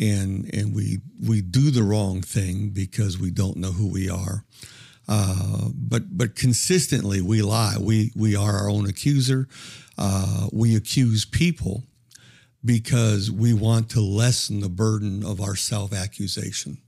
and 0.00 0.52
and 0.54 0.74
we 0.74 1.00
we 1.22 1.42
do 1.42 1.70
the 1.70 1.82
wrong 1.82 2.22
thing 2.22 2.70
because 2.70 3.18
we 3.18 3.30
don't 3.30 3.56
know 3.56 3.72
who 3.72 3.88
we 3.92 4.08
are. 4.08 4.44
Uh, 5.06 5.68
but 5.74 6.16
but 6.16 6.34
consistently 6.34 7.20
we 7.20 7.42
lie. 7.42 7.76
We 7.78 8.10
we 8.16 8.34
are 8.34 8.56
our 8.56 8.70
own 8.70 8.88
accuser. 8.88 9.48
Uh, 9.96 10.48
we 10.50 10.74
accuse 10.74 11.24
people 11.24 11.84
because 12.64 13.30
we 13.30 13.52
want 13.52 13.90
to 13.90 14.00
lessen 14.00 14.60
the 14.60 14.68
burden 14.68 15.24
of 15.24 15.40
our 15.40 15.56
self 15.56 15.92
accusation. 15.92 16.78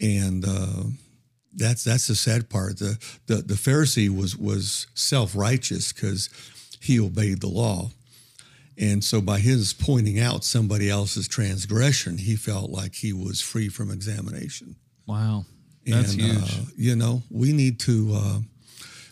And 0.00 0.44
uh, 0.46 0.84
that's 1.54 1.84
that's 1.84 2.06
the 2.06 2.14
sad 2.14 2.48
part. 2.48 2.78
The 2.78 2.98
the, 3.26 3.36
the 3.36 3.54
Pharisee 3.54 4.08
was 4.08 4.36
was 4.36 4.86
self 4.94 5.36
righteous 5.36 5.92
because 5.92 6.28
he 6.80 6.98
obeyed 6.98 7.40
the 7.40 7.48
law. 7.48 7.90
And 8.78 9.04
so, 9.04 9.20
by 9.20 9.38
his 9.38 9.74
pointing 9.74 10.18
out 10.18 10.44
somebody 10.44 10.88
else's 10.88 11.28
transgression, 11.28 12.18
he 12.18 12.36
felt 12.36 12.70
like 12.70 12.94
he 12.94 13.12
was 13.12 13.40
free 13.40 13.68
from 13.68 13.90
examination. 13.90 14.76
wow, 15.06 15.44
that's 15.86 16.14
and, 16.14 16.22
huge. 16.22 16.58
Uh, 16.58 16.64
you 16.76 16.96
know, 16.96 17.22
we 17.30 17.52
need 17.52 17.78
to 17.80 18.12
uh, 18.14 18.38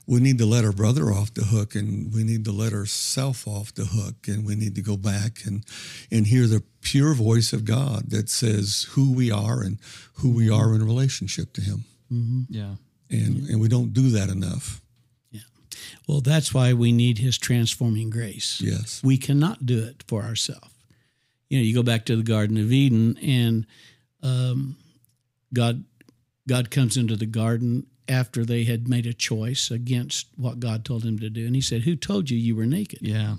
we 0.07 0.21
need 0.21 0.39
to 0.39 0.47
let 0.47 0.65
our 0.65 0.73
brother 0.73 1.13
off 1.13 1.33
the 1.35 1.45
hook, 1.45 1.75
and 1.75 2.13
we 2.13 2.25
need 2.25 2.45
to 2.45 2.53
let 2.53 2.73
ourself 2.73 3.47
off 3.47 3.75
the 3.75 3.85
hook, 3.85 4.27
and 4.27 4.45
we 4.45 4.55
need 4.55 4.75
to 4.75 4.83
go 4.83 4.97
back 4.97 5.45
and 5.47 5.65
and 6.11 6.27
hear 6.27 6.47
the 6.47 6.63
pure 6.81 7.15
voice 7.15 7.53
of 7.53 7.65
God 7.65 8.11
that 8.11 8.29
says 8.29 8.87
who 8.91 9.13
we 9.13 9.31
are 9.31 9.63
and 9.63 9.79
who 10.15 10.31
we 10.31 10.51
are 10.51 10.75
in 10.75 10.85
relationship 10.85 11.53
to 11.55 11.61
Him. 11.61 11.85
yeah. 12.49 12.75
And 13.11 13.49
and 13.49 13.61
we 13.61 13.69
don't 13.69 13.93
do 13.93 14.11
that 14.11 14.29
enough. 14.29 14.81
Yeah. 15.31 15.41
Well, 16.07 16.21
that's 16.21 16.55
why 16.55 16.73
we 16.73 16.93
need 16.93 17.19
his 17.19 17.39
transforming 17.39 18.11
grace. 18.11 18.61
Yes. 18.61 19.03
We 19.03 19.17
cannot 19.17 19.67
do 19.67 19.83
it 19.83 20.05
for 20.07 20.23
ourselves. 20.23 20.71
You 21.49 21.59
know, 21.59 21.65
you 21.65 21.75
go 21.75 21.83
back 21.83 22.05
to 22.07 22.17
the 22.17 22.23
Garden 22.23 22.57
of 22.57 22.71
Eden, 22.71 23.19
and 23.19 23.67
um, 24.23 24.77
God, 25.53 25.85
God 26.47 26.71
comes 26.71 26.97
into 26.97 27.17
the 27.17 27.27
garden 27.27 27.87
after 28.09 28.45
they 28.45 28.65
had 28.65 28.89
made 28.89 29.07
a 29.07 29.13
choice 29.13 29.71
against 29.71 30.29
what 30.37 30.61
God 30.61 30.85
told 30.85 31.05
him 31.05 31.19
to 31.19 31.31
do, 31.31 31.47
and 31.47 31.55
He 31.55 31.61
said, 31.61 31.83
"Who 31.83 31.97
told 31.97 32.31
you 32.31 32.39
you 32.39 32.57
were 32.57 32.67
naked?" 32.67 33.01
Yeah. 33.03 33.37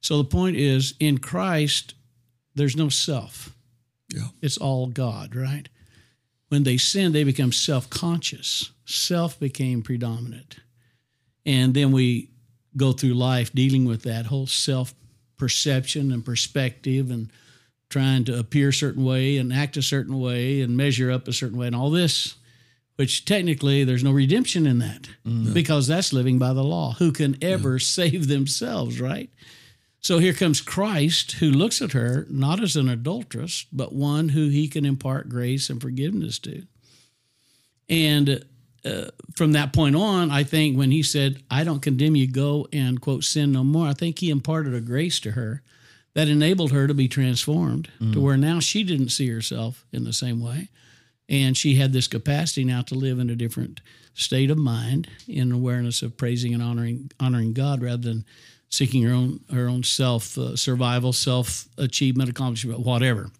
So 0.00 0.18
the 0.18 0.24
point 0.24 0.56
is, 0.56 0.94
in 1.00 1.18
Christ, 1.18 1.94
there's 2.54 2.76
no 2.76 2.88
self. 2.88 3.54
Yeah. 4.12 4.28
It's 4.40 4.58
all 4.58 4.86
God, 4.86 5.34
right? 5.34 5.68
When 6.48 6.62
they 6.62 6.76
sin, 6.76 7.12
they 7.12 7.24
become 7.24 7.52
self 7.52 7.90
conscious. 7.90 8.70
Self 8.84 9.38
became 9.38 9.82
predominant. 9.82 10.56
And 11.44 11.74
then 11.74 11.92
we 11.92 12.30
go 12.76 12.92
through 12.92 13.14
life 13.14 13.52
dealing 13.52 13.84
with 13.84 14.02
that 14.02 14.26
whole 14.26 14.46
self 14.46 14.94
perception 15.36 16.12
and 16.12 16.24
perspective 16.24 17.10
and 17.10 17.30
trying 17.90 18.24
to 18.24 18.38
appear 18.38 18.68
a 18.68 18.72
certain 18.74 19.04
way 19.04 19.38
and 19.38 19.52
act 19.52 19.76
a 19.76 19.82
certain 19.82 20.18
way 20.18 20.60
and 20.60 20.76
measure 20.76 21.10
up 21.10 21.26
a 21.26 21.32
certain 21.32 21.58
way 21.58 21.66
and 21.66 21.76
all 21.76 21.90
this, 21.90 22.34
which 22.98 23.24
technically 23.24 23.84
there's 23.84 24.02
no 24.02 24.10
redemption 24.10 24.66
in 24.66 24.80
that 24.80 25.06
because 25.54 25.86
that's 25.86 26.12
living 26.12 26.36
by 26.36 26.52
the 26.52 26.64
law. 26.64 26.94
Who 26.98 27.12
can 27.12 27.36
ever 27.40 27.78
save 27.78 28.26
themselves, 28.26 29.00
right? 29.00 29.30
So 30.00 30.18
here 30.18 30.32
comes 30.32 30.60
Christ 30.60 31.32
who 31.32 31.48
looks 31.50 31.80
at 31.80 31.92
her 31.92 32.26
not 32.28 32.60
as 32.60 32.74
an 32.74 32.88
adulteress, 32.88 33.66
but 33.72 33.92
one 33.92 34.30
who 34.30 34.48
he 34.48 34.66
can 34.66 34.84
impart 34.84 35.28
grace 35.28 35.70
and 35.70 35.80
forgiveness 35.80 36.40
to. 36.40 36.64
And 37.88 38.44
uh, 38.84 39.06
from 39.36 39.52
that 39.52 39.72
point 39.72 39.94
on, 39.94 40.32
I 40.32 40.42
think 40.42 40.76
when 40.76 40.90
he 40.90 41.04
said, 41.04 41.42
I 41.48 41.62
don't 41.62 41.82
condemn 41.82 42.16
you, 42.16 42.26
go 42.26 42.66
and 42.72 43.00
quote, 43.00 43.22
sin 43.22 43.52
no 43.52 43.62
more, 43.62 43.86
I 43.86 43.92
think 43.92 44.18
he 44.18 44.30
imparted 44.30 44.74
a 44.74 44.80
grace 44.80 45.20
to 45.20 45.32
her 45.32 45.62
that 46.14 46.28
enabled 46.28 46.72
her 46.72 46.88
to 46.88 46.94
be 46.94 47.06
transformed 47.06 47.90
to 48.12 48.20
where 48.20 48.36
now 48.36 48.58
she 48.58 48.82
didn't 48.82 49.10
see 49.10 49.28
herself 49.28 49.84
in 49.92 50.02
the 50.02 50.12
same 50.12 50.40
way. 50.40 50.68
And 51.28 51.56
she 51.56 51.74
had 51.74 51.92
this 51.92 52.08
capacity 52.08 52.64
now 52.64 52.82
to 52.82 52.94
live 52.94 53.18
in 53.18 53.28
a 53.28 53.36
different 53.36 53.80
state 54.14 54.50
of 54.50 54.58
mind 54.58 55.08
in 55.26 55.52
awareness 55.52 56.02
of 56.02 56.16
praising 56.16 56.54
and 56.54 56.62
honoring 56.62 57.10
honoring 57.20 57.52
God 57.52 57.82
rather 57.82 58.02
than 58.02 58.24
seeking 58.70 59.02
her 59.04 59.12
own 59.12 59.40
her 59.52 59.68
own 59.68 59.82
self 59.82 60.36
uh, 60.38 60.56
survival, 60.56 61.12
self 61.12 61.68
achievement, 61.76 62.30
accomplishment, 62.30 62.80
whatever. 62.80 63.30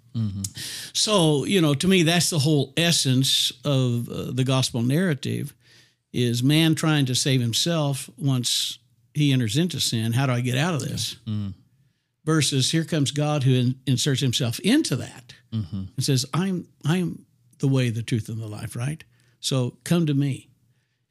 So, 0.94 1.44
you 1.44 1.60
know, 1.60 1.74
to 1.74 1.86
me, 1.86 2.02
that's 2.02 2.30
the 2.30 2.40
whole 2.40 2.72
essence 2.76 3.52
of 3.64 4.08
uh, 4.08 4.32
the 4.32 4.42
gospel 4.44 4.82
narrative 4.82 5.54
is 6.12 6.42
man 6.42 6.74
trying 6.74 7.06
to 7.06 7.14
save 7.14 7.40
himself 7.40 8.10
once 8.18 8.78
he 9.14 9.32
enters 9.32 9.56
into 9.56 9.78
sin. 9.80 10.12
How 10.12 10.26
do 10.26 10.32
I 10.32 10.40
get 10.40 10.58
out 10.58 10.74
of 10.74 10.80
this? 10.80 11.16
Versus 12.24 12.70
here 12.70 12.84
comes 12.84 13.10
God 13.10 13.44
who 13.44 13.54
in, 13.54 13.74
inserts 13.86 14.20
himself 14.20 14.58
into 14.60 14.96
that 14.96 15.34
and 15.96 16.04
says, 16.04 16.26
I'm, 16.34 16.66
I'm 16.84 17.24
the 17.58 17.68
way, 17.68 17.90
the 17.90 18.02
truth, 18.02 18.28
and 18.28 18.40
the 18.40 18.46
life, 18.46 18.76
right? 18.76 19.02
So 19.40 19.76
come 19.84 20.06
to 20.06 20.14
me. 20.14 20.48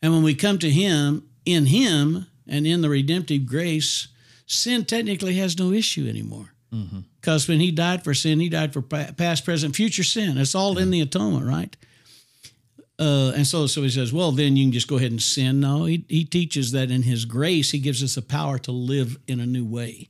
And 0.01 0.13
when 0.13 0.23
we 0.23 0.35
come 0.35 0.59
to 0.59 0.69
him, 0.69 1.29
in 1.45 1.65
him 1.67 2.27
and 2.47 2.67
in 2.67 2.81
the 2.81 2.89
redemptive 2.89 3.45
grace, 3.45 4.07
sin 4.45 4.85
technically 4.85 5.35
has 5.35 5.57
no 5.57 5.71
issue 5.71 6.07
anymore. 6.07 6.53
Because 7.21 7.47
when 7.47 7.59
he 7.59 7.71
died 7.71 8.03
for 8.03 8.13
sin, 8.13 8.39
he 8.39 8.49
died 8.49 8.73
for 8.73 8.81
past, 8.81 9.45
present, 9.45 9.75
future 9.75 10.03
sin. 10.03 10.37
It's 10.37 10.55
all 10.55 10.77
in 10.77 10.91
the 10.91 11.01
atonement, 11.01 11.45
right? 11.45 11.75
Uh, 12.99 13.31
and 13.35 13.45
so, 13.45 13.67
so 13.67 13.83
he 13.83 13.89
says, 13.89 14.11
well, 14.11 14.31
then 14.31 14.57
you 14.57 14.65
can 14.65 14.71
just 14.71 14.87
go 14.87 14.97
ahead 14.97 15.11
and 15.11 15.21
sin. 15.21 15.59
No, 15.59 15.85
he, 15.85 16.03
he 16.09 16.25
teaches 16.25 16.71
that 16.71 16.89
in 16.91 17.03
his 17.03 17.25
grace, 17.25 17.71
he 17.71 17.79
gives 17.79 18.03
us 18.03 18.15
the 18.15 18.21
power 18.21 18.57
to 18.59 18.71
live 18.71 19.17
in 19.27 19.39
a 19.39 19.45
new 19.45 19.65
way. 19.65 20.09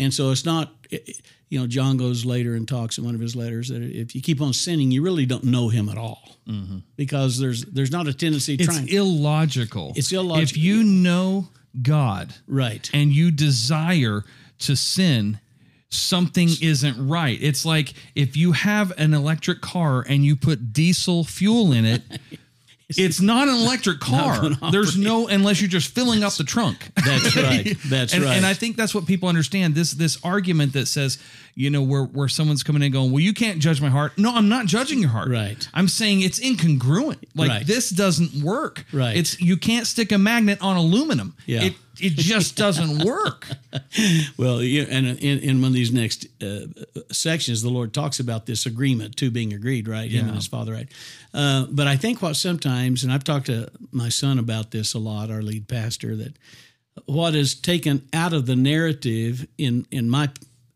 And 0.00 0.12
so 0.14 0.30
it's 0.30 0.46
not, 0.46 0.72
you 1.50 1.60
know, 1.60 1.66
John 1.66 1.98
goes 1.98 2.24
later 2.24 2.54
and 2.54 2.66
talks 2.66 2.96
in 2.96 3.04
one 3.04 3.14
of 3.14 3.20
his 3.20 3.36
letters 3.36 3.68
that 3.68 3.82
if 3.82 4.14
you 4.14 4.22
keep 4.22 4.40
on 4.40 4.54
sinning, 4.54 4.90
you 4.90 5.02
really 5.02 5.26
don't 5.26 5.44
know 5.44 5.68
him 5.68 5.90
at 5.90 5.98
all 5.98 6.38
mm-hmm. 6.48 6.78
because 6.96 7.38
there's 7.38 7.66
there's 7.66 7.92
not 7.92 8.08
a 8.08 8.14
tendency 8.14 8.54
It's 8.54 8.64
trying. 8.64 8.88
illogical. 8.88 9.92
It's 9.94 10.10
illogical. 10.10 10.42
If 10.42 10.56
you 10.56 10.82
know 10.82 11.48
God 11.82 12.34
right. 12.48 12.88
and 12.94 13.12
you 13.12 13.30
desire 13.30 14.24
to 14.60 14.74
sin, 14.74 15.38
something 15.90 16.48
isn't 16.62 17.08
right. 17.08 17.38
It's 17.40 17.66
like 17.66 17.92
if 18.14 18.38
you 18.38 18.52
have 18.52 18.92
an 18.98 19.12
electric 19.12 19.60
car 19.60 20.02
and 20.08 20.24
you 20.24 20.34
put 20.34 20.72
diesel 20.72 21.24
fuel 21.24 21.72
in 21.72 21.84
it, 21.84 22.02
it's 22.98 23.20
not 23.20 23.48
an 23.48 23.54
electric 23.54 24.00
car. 24.00 24.50
There's 24.70 24.96
no 24.96 25.28
unless 25.28 25.60
you're 25.60 25.68
just 25.70 25.94
filling 25.94 26.22
up 26.22 26.34
the 26.34 26.44
trunk. 26.44 26.90
That's 27.04 27.36
right. 27.36 27.76
That's 27.86 28.14
and, 28.14 28.24
right. 28.24 28.36
and 28.36 28.46
I 28.46 28.54
think 28.54 28.76
that's 28.76 28.94
what 28.94 29.06
people 29.06 29.28
understand. 29.28 29.74
This 29.74 29.92
this 29.92 30.18
argument 30.24 30.72
that 30.74 30.86
says, 30.86 31.18
you 31.60 31.70
know, 31.70 31.82
where 31.82 32.04
where 32.04 32.28
someone's 32.28 32.62
coming 32.62 32.82
in 32.82 32.90
going, 32.92 33.10
well, 33.12 33.20
you 33.20 33.34
can't 33.34 33.58
judge 33.58 33.80
my 33.80 33.90
heart. 33.90 34.16
No, 34.16 34.34
I'm 34.34 34.48
not 34.48 34.66
judging 34.66 34.98
your 35.00 35.10
heart. 35.10 35.28
Right. 35.28 35.68
I'm 35.74 35.88
saying 35.88 36.22
it's 36.22 36.40
incongruent. 36.40 37.18
Like 37.34 37.50
Right. 37.50 37.66
this 37.66 37.90
doesn't 37.90 38.42
work. 38.42 38.84
Right. 38.92 39.16
It's 39.16 39.40
you 39.40 39.56
can't 39.56 39.86
stick 39.86 40.10
a 40.12 40.18
magnet 40.18 40.58
on 40.62 40.76
aluminum. 40.76 41.34
Yeah. 41.46 41.64
It 41.64 41.74
it 42.00 42.14
just 42.14 42.56
doesn't 42.56 43.04
work. 43.04 43.46
Well, 44.38 44.62
yeah, 44.62 44.84
and 44.88 45.06
in, 45.06 45.38
in 45.40 45.60
one 45.60 45.68
of 45.68 45.74
these 45.74 45.92
next 45.92 46.26
uh, 46.42 46.66
sections, 47.12 47.60
the 47.62 47.68
Lord 47.68 47.92
talks 47.92 48.20
about 48.20 48.46
this 48.46 48.64
agreement, 48.64 49.16
two 49.16 49.30
being 49.30 49.52
agreed, 49.52 49.86
right? 49.86 50.10
Him 50.10 50.20
Yeah. 50.22 50.26
and 50.28 50.34
his 50.36 50.46
father, 50.46 50.72
right? 50.72 50.88
Uh, 51.34 51.66
but 51.70 51.86
I 51.86 51.96
think 51.96 52.22
what 52.22 52.36
sometimes, 52.36 53.04
and 53.04 53.12
I've 53.12 53.24
talked 53.24 53.46
to 53.46 53.68
my 53.92 54.08
son 54.08 54.38
about 54.38 54.70
this 54.70 54.94
a 54.94 54.98
lot, 54.98 55.30
our 55.30 55.42
lead 55.42 55.68
pastor, 55.68 56.16
that 56.16 56.36
what 57.06 57.34
is 57.34 57.54
taken 57.54 58.08
out 58.12 58.32
of 58.32 58.46
the 58.46 58.56
narrative, 58.56 59.46
in 59.58 59.86
in 59.90 60.08
my 60.08 60.30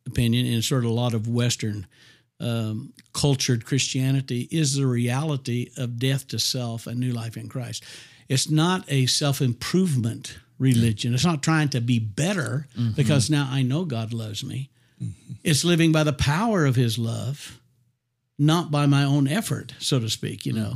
opinion, 0.07 0.47
in 0.47 0.63
sort 0.63 0.85
of 0.85 0.91
a 0.91 0.95
lot 0.95 1.15
of 1.15 1.29
Western 1.29 1.87
um, 2.41 2.93
cultured 3.13 3.65
Christianity, 3.65 4.49
is 4.51 4.75
the 4.77 4.87
reality 4.87 5.71
of 5.77 5.99
death 5.99 6.29
to 6.29 6.39
self 6.39 6.87
and 6.87 6.99
new 7.01 7.13
life 7.13 7.37
in 7.37 7.49
Christ. 7.49 7.85
It's 8.29 8.51
not 8.51 8.85
a 8.89 9.07
self 9.07 9.41
improvement 9.41 10.39
religion. 10.59 11.15
It's 11.15 11.25
not 11.25 11.43
trying 11.43 11.69
to 11.71 11.81
be 11.81 11.99
better 11.99 12.67
because 12.97 13.29
now 13.31 13.49
I 13.51 13.63
know 13.63 13.85
God 13.85 14.13
loves 14.13 14.45
me. 14.45 14.71
It's 15.43 15.65
living 15.65 15.93
by 15.93 16.05
the 16.05 16.13
power 16.13 16.65
of 16.65 16.77
His 16.77 16.99
love, 16.99 17.61
not 18.39 18.71
by 18.71 18.87
my 18.87 19.05
own 19.05 19.27
effort, 19.29 19.75
so 19.79 19.99
to 20.01 20.09
speak. 20.09 20.47
You 20.47 20.53
know, 20.55 20.75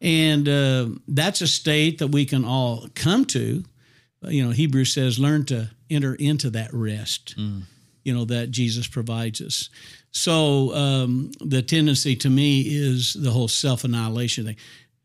and 0.00 0.48
uh, 0.48 0.88
that's 1.08 1.40
a 1.40 1.46
state 1.46 1.98
that 1.98 2.08
we 2.08 2.24
can 2.24 2.44
all 2.44 2.86
come 2.94 3.24
to. 3.26 3.64
You 4.22 4.44
know, 4.44 4.50
Hebrews 4.50 4.92
says, 4.92 5.18
"Learn 5.18 5.44
to 5.46 5.70
enter 5.90 6.14
into 6.14 6.50
that 6.50 6.72
rest." 6.72 7.34
You 8.06 8.14
know 8.14 8.24
that 8.26 8.52
Jesus 8.52 8.86
provides 8.86 9.40
us. 9.40 9.68
So 10.12 10.72
um, 10.76 11.32
the 11.40 11.60
tendency 11.60 12.14
to 12.14 12.30
me 12.30 12.60
is 12.60 13.14
the 13.14 13.32
whole 13.32 13.48
self 13.48 13.82
annihilation 13.82 14.44
thing. 14.44 14.56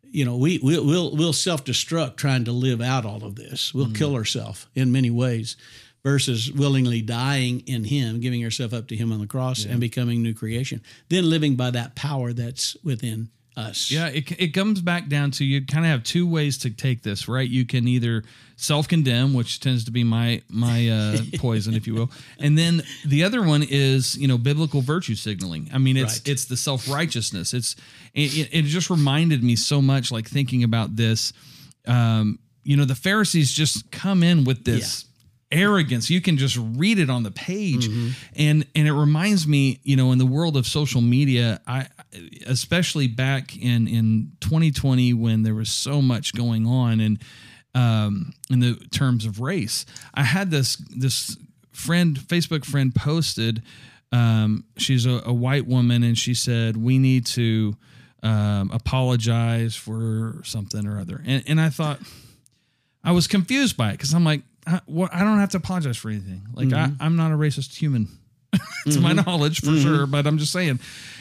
You 0.04 0.24
know, 0.24 0.38
we 0.38 0.60
we'll 0.62 0.86
we'll, 0.86 1.16
we'll 1.16 1.34
self 1.34 1.66
destruct 1.66 2.18
trying 2.18 2.46
to 2.46 2.52
live 2.52 2.80
out 2.80 3.04
all 3.04 3.24
of 3.24 3.36
this. 3.36 3.74
We'll 3.74 3.92
kill 3.92 4.14
ourselves 4.14 4.68
in 4.76 4.92
many 4.92 5.10
ways, 5.10 5.58
versus 6.04 6.52
willingly 6.52 7.02
dying 7.02 7.62
in 7.62 7.86
Him, 7.86 8.20
giving 8.20 8.44
ourselves 8.44 8.76
up 8.76 8.88
to 8.90 8.96
Him 8.96 9.12
on 9.12 9.20
the 9.20 9.26
cross, 9.26 9.66
and 9.66 9.80
becoming 9.80 10.22
new 10.22 10.36
creation. 10.36 10.84
Then 11.10 11.28
living 11.28 11.56
by 11.56 11.72
that 11.72 11.96
power 11.96 12.34
that's 12.34 12.78
within 12.84 13.30
us. 13.58 13.92
Yeah, 13.92 14.08
it, 14.08 14.32
it 14.40 14.48
comes 14.54 14.82
back 14.82 15.08
down 15.08 15.32
to 15.32 15.46
you 15.46 15.66
kind 15.66 15.86
of 15.86 15.92
have 15.92 16.04
two 16.04 16.28
ways 16.28 16.58
to 16.60 16.70
take 16.70 17.04
this, 17.04 17.28
right? 17.28 17.48
You 17.48 17.66
can 17.66 17.88
either 17.88 18.24
self-condemn, 18.56 19.34
which 19.34 19.60
tends 19.60 19.86
to 19.86 19.92
be 19.92 20.04
my 20.04 20.42
my 20.50 20.88
uh, 20.90 21.18
poison, 21.38 21.74
if 21.74 21.88
you 21.88 21.94
will, 21.94 22.12
and 22.40 22.58
then 22.58 22.84
the 23.06 23.24
other 23.24 23.42
one 23.44 23.64
is 23.68 24.18
you 24.18 24.28
know 24.28 24.38
biblical 24.38 24.82
virtue 24.82 25.16
signaling. 25.16 25.70
I 25.74 25.78
mean, 25.80 25.98
it's 25.98 26.20
Right. 26.20 26.30
it's 26.30 26.46
the 26.46 26.58
self-righteousness. 26.58 27.54
It's 27.54 27.76
it, 28.14 28.38
it, 28.38 28.50
it 28.52 28.62
just 28.66 28.90
reminded 28.90 29.44
me 29.44 29.56
so 29.56 29.82
much, 29.82 30.12
like 30.12 30.28
thinking 30.30 30.64
about 30.64 30.96
this. 30.96 31.34
Um, 31.88 32.40
you 32.64 32.78
know, 32.78 32.86
the 32.86 32.96
Pharisees 32.96 33.52
just 33.52 33.92
come 33.92 34.22
in 34.24 34.44
with 34.44 34.64
this 34.66 35.06
arrogance 35.54 36.10
you 36.10 36.22
can 36.22 36.38
just 36.38 36.58
read 36.78 36.98
it 36.98 37.10
on 37.10 37.24
the 37.24 37.32
page 37.32 37.86
and 38.38 38.66
and 38.74 38.88
it 38.88 38.94
reminds 38.94 39.46
me 39.46 39.82
you 39.84 39.98
know 39.98 40.14
in 40.14 40.18
the 40.18 40.26
world 40.26 40.56
of 40.56 40.66
social 40.66 41.02
media 41.02 41.60
i 41.68 41.86
especially 42.46 43.08
back 43.08 43.56
in 43.56 43.88
in 43.88 44.32
2020 44.42 45.14
when 45.14 45.44
there 45.44 45.56
was 45.56 45.70
so 45.72 46.02
much 46.02 46.34
going 46.34 46.66
on 46.66 47.00
and 47.00 47.20
um 47.74 48.34
in 48.50 48.60
the 48.60 48.76
terms 48.92 49.26
of 49.26 49.40
race. 49.40 49.86
I 50.14 50.24
had 50.24 50.52
this 50.52 50.76
this 50.76 51.38
friend 51.72 52.20
facebook 52.20 52.66
friend 52.66 52.94
posted 52.94 53.64
um 54.12 54.66
she's 54.78 55.06
a, 55.06 55.22
a 55.26 55.34
white 55.34 55.66
woman 55.66 56.04
and 56.04 56.18
she 56.18 56.34
said 56.34 56.76
we 56.76 56.98
need 57.00 57.26
to 57.28 57.76
um 58.24 58.70
apologize 58.74 59.76
for 59.76 60.42
something 60.44 60.86
or 60.86 61.00
other. 61.00 61.22
And 61.26 61.44
and 61.48 61.62
i 61.62 61.70
thought 61.70 62.00
I 63.04 63.12
was 63.14 63.28
confused 63.28 63.78
by 63.78 63.90
it 63.90 63.94
because 63.94 64.14
I'm 64.14 64.24
like, 64.24 64.44
I, 64.68 64.80
what, 64.86 65.14
I 65.14 65.24
don't 65.24 65.40
have 65.40 65.50
to 65.50 65.58
apologize 65.58 65.98
for 65.98 66.10
anything. 66.10 66.44
Like 66.54 66.72
I, 66.74 66.92
I'm 67.00 67.16
not 67.16 67.32
a 67.32 67.36
racist 67.36 67.76
human, 67.76 68.08
to 68.90 69.00
my 69.00 69.14
mm-hmm. 69.14 69.26
knowledge 69.26 69.62
for 69.62 69.68
mm-hmm. 69.68 69.82
sure. 69.82 70.06
But 70.06 70.28
I'm 70.28 70.38
just 70.38 70.52
saying, 70.52 70.80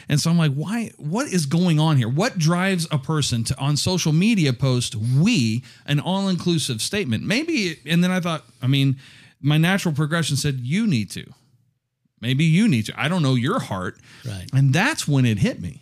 and 0.09 0.19
so 0.19 0.29
I'm 0.29 0.37
like, 0.37 0.53
why? 0.53 0.91
What 0.97 1.27
is 1.27 1.45
going 1.45 1.79
on 1.79 1.97
here? 1.97 2.09
What 2.09 2.37
drives 2.37 2.87
a 2.91 2.97
person 2.97 3.43
to 3.45 3.57
on 3.57 3.77
social 3.77 4.13
media 4.13 4.53
post 4.53 4.95
"we" 4.95 5.63
an 5.85 5.99
all 5.99 6.27
inclusive 6.27 6.81
statement? 6.81 7.23
Maybe, 7.23 7.79
and 7.85 8.03
then 8.03 8.11
I 8.11 8.19
thought, 8.19 8.43
I 8.61 8.67
mean, 8.67 8.97
my 9.41 9.57
natural 9.57 9.93
progression 9.93 10.35
said 10.35 10.59
you 10.61 10.87
need 10.87 11.09
to. 11.11 11.25
Maybe 12.19 12.43
you 12.43 12.67
need 12.67 12.85
to. 12.85 13.01
I 13.01 13.07
don't 13.07 13.23
know 13.23 13.35
your 13.35 13.59
heart, 13.59 13.97
Right. 14.25 14.47
and 14.53 14.73
that's 14.73 15.07
when 15.07 15.25
it 15.25 15.39
hit 15.39 15.59
me. 15.59 15.81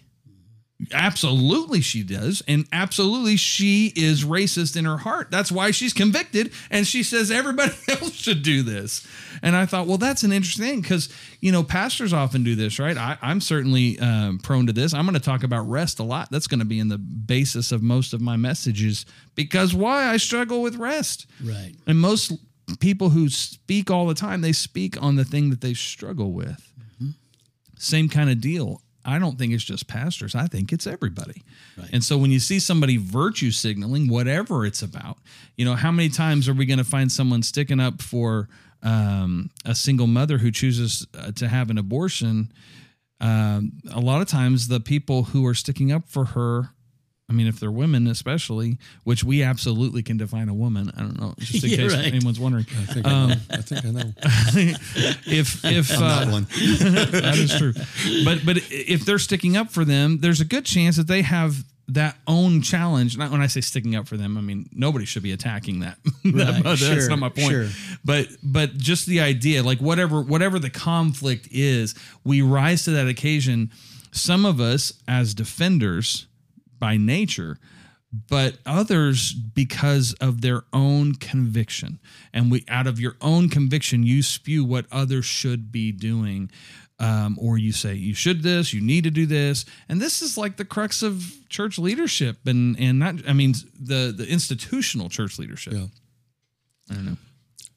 Absolutely, 0.93 1.81
she 1.81 2.03
does. 2.03 2.41
And 2.47 2.65
absolutely, 2.71 3.35
she 3.35 3.91
is 3.97 4.23
racist 4.23 4.77
in 4.77 4.85
her 4.85 4.97
heart. 4.97 5.29
That's 5.29 5.51
why 5.51 5.71
she's 5.71 5.91
convicted. 5.91 6.53
And 6.71 6.87
she 6.87 7.03
says 7.03 7.31
everybody 7.31 7.73
else 7.89 8.13
should 8.13 8.43
do 8.43 8.63
this. 8.63 9.05
And 9.41 9.57
I 9.57 9.65
thought, 9.65 9.87
well, 9.87 9.97
that's 9.97 10.23
an 10.23 10.31
interesting 10.31 10.65
thing 10.65 10.81
because, 10.81 11.09
you 11.41 11.51
know, 11.51 11.63
pastors 11.63 12.13
often 12.13 12.43
do 12.43 12.55
this, 12.55 12.79
right? 12.79 12.97
I, 12.97 13.17
I'm 13.21 13.41
certainly 13.41 13.99
um, 13.99 14.39
prone 14.39 14.67
to 14.67 14.73
this. 14.73 14.93
I'm 14.93 15.05
going 15.05 15.15
to 15.15 15.19
talk 15.19 15.43
about 15.43 15.69
rest 15.69 15.99
a 15.99 16.03
lot. 16.03 16.31
That's 16.31 16.47
going 16.47 16.59
to 16.59 16.65
be 16.65 16.79
in 16.79 16.87
the 16.87 16.97
basis 16.97 17.73
of 17.73 17.83
most 17.83 18.13
of 18.13 18.21
my 18.21 18.37
messages 18.37 19.05
because 19.35 19.73
why? 19.73 20.05
I 20.05 20.15
struggle 20.17 20.61
with 20.61 20.77
rest. 20.77 21.25
Right. 21.43 21.73
And 21.87 21.99
most 21.99 22.31
people 22.79 23.09
who 23.09 23.27
speak 23.29 23.91
all 23.91 24.07
the 24.07 24.13
time, 24.13 24.39
they 24.41 24.53
speak 24.53 25.01
on 25.01 25.17
the 25.17 25.25
thing 25.25 25.49
that 25.49 25.59
they 25.59 25.73
struggle 25.73 26.31
with. 26.31 26.65
Same 27.79 28.09
kind 28.09 28.29
of 28.29 28.41
deal. 28.41 28.81
I 29.09 29.19
don't 29.19 29.37
think 29.37 29.53
it's 29.53 29.63
just 29.63 29.87
pastors. 29.87 30.35
I 30.35 30.47
think 30.47 30.71
it's 30.71 30.85
everybody. 30.85 31.43
Right. 31.77 31.89
And 31.91 32.03
so 32.03 32.17
when 32.17 32.31
you 32.31 32.39
see 32.39 32.59
somebody 32.59 32.97
virtue 32.97 33.51
signaling, 33.51 34.07
whatever 34.07 34.65
it's 34.65 34.81
about, 34.81 35.17
you 35.57 35.65
know, 35.65 35.75
how 35.75 35.91
many 35.91 36.09
times 36.09 36.47
are 36.47 36.53
we 36.53 36.65
going 36.65 36.77
to 36.77 36.83
find 36.83 37.11
someone 37.11 37.41
sticking 37.41 37.79
up 37.79 38.01
for 38.01 38.49
um, 38.83 39.49
a 39.65 39.73
single 39.73 40.07
mother 40.07 40.37
who 40.37 40.51
chooses 40.51 41.07
uh, 41.17 41.31
to 41.31 41.47
have 41.47 41.69
an 41.69 41.77
abortion? 41.77 42.51
Um, 43.19 43.73
a 43.91 43.99
lot 43.99 44.21
of 44.21 44.27
times, 44.27 44.67
the 44.67 44.79
people 44.79 45.23
who 45.23 45.45
are 45.45 45.53
sticking 45.53 45.91
up 45.91 46.07
for 46.07 46.25
her 46.25 46.69
I 47.29 47.33
mean, 47.33 47.47
if 47.47 47.59
they're 47.59 47.71
women, 47.71 48.07
especially, 48.07 48.77
which 49.03 49.23
we 49.23 49.43
absolutely 49.43 50.01
can 50.01 50.17
define 50.17 50.49
a 50.49 50.53
woman. 50.53 50.91
I 50.97 51.01
don't 51.01 51.19
know, 51.19 51.35
just 51.37 51.63
in 51.63 51.69
case 51.77 51.93
right. 51.93 52.05
anyone's 52.05 52.39
wondering. 52.39 52.65
I 52.71 52.93
think 52.93 53.05
I 53.05 53.11
know. 53.27 53.35
I 53.51 53.57
think 53.57 53.85
I 53.85 53.91
know. 53.91 54.11
if 55.27 55.63
if 55.63 55.91
I'm 55.97 56.03
uh, 56.03 56.25
not 56.25 56.31
one. 56.31 56.43
that 56.49 57.35
is 57.37 57.55
true, 57.57 57.73
but 58.25 58.45
but 58.45 58.57
if 58.71 59.05
they're 59.05 59.19
sticking 59.19 59.55
up 59.55 59.69
for 59.69 59.85
them, 59.85 60.19
there's 60.19 60.41
a 60.41 60.45
good 60.45 60.65
chance 60.65 60.97
that 60.97 61.07
they 61.07 61.21
have 61.21 61.63
that 61.89 62.17
own 62.27 62.61
challenge. 62.61 63.17
Not 63.17 63.31
when 63.31 63.41
I 63.41 63.47
say 63.47 63.61
sticking 63.61 63.95
up 63.95 64.07
for 64.07 64.17
them, 64.17 64.37
I 64.37 64.41
mean 64.41 64.67
nobody 64.73 65.05
should 65.05 65.23
be 65.23 65.31
attacking 65.31 65.81
that. 65.81 65.97
That- 66.03 66.13
Right, 66.23 66.63
that's 66.63 66.79
sure, 66.79 67.09
not 67.09 67.19
my 67.19 67.29
point. 67.29 67.49
sure. 67.49 67.67
But 68.03 68.27
but 68.41 68.75
just 68.77 69.05
the 69.05 69.21
idea, 69.21 69.61
like 69.63 69.79
whatever 69.79 70.21
whatever 70.21 70.57
the 70.57 70.69
conflict 70.71 71.47
is, 71.51 71.93
we 72.23 72.41
rise 72.41 72.85
to 72.85 72.91
that 72.91 73.07
occasion 73.07 73.71
some 74.11 74.45
of 74.45 74.59
us 74.59 74.93
as 75.07 75.35
defenders 75.35 76.25
by 76.79 76.97
nature 76.97 77.59
but 78.11 78.57
others 78.65 79.33
because 79.33 80.13
of 80.13 80.41
their 80.41 80.63
own 80.73 81.13
conviction. 81.15 81.99
And 82.33 82.51
we 82.51 82.65
out 82.67 82.87
of 82.87 82.99
your 82.99 83.15
own 83.21 83.49
conviction 83.49 84.03
you 84.03 84.23
spew 84.23 84.63
what 84.65 84.85
others 84.91 85.25
should 85.25 85.71
be 85.71 85.91
doing. 85.91 86.51
Um, 87.01 87.37
or 87.39 87.57
you 87.57 87.71
say 87.71 87.93
you 87.93 88.13
should 88.13 88.43
this 88.43 88.73
you 88.73 88.81
need 88.81 89.05
to 89.05 89.09
do 89.09 89.25
this. 89.25 89.63
And 89.87 90.01
this 90.01 90.21
is 90.21 90.37
like 90.37 90.57
the 90.57 90.65
crux 90.65 91.01
of 91.01 91.23
church 91.47 91.79
leadership 91.79 92.45
and 92.45 92.77
and 92.77 92.99
not 92.99 93.15
i 93.25 93.31
mean 93.31 93.53
the 93.79 94.13
the 94.15 94.27
institutional 94.27 95.07
church 95.07 95.39
leadership. 95.39 95.73
Yeah. 95.73 95.85
i 96.91 96.93
don't 96.95 97.05
know. 97.05 97.17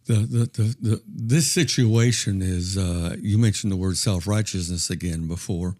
The, 0.06 0.14
the, 0.14 0.38
the, 0.52 0.76
the, 0.80 1.02
this 1.06 1.48
situation 1.48 2.42
is, 2.42 2.76
uh, 2.76 3.14
you 3.20 3.38
mentioned 3.38 3.70
the 3.70 3.76
word 3.76 3.96
self 3.96 4.26
righteousness 4.26 4.90
again 4.90 5.28
before, 5.28 5.76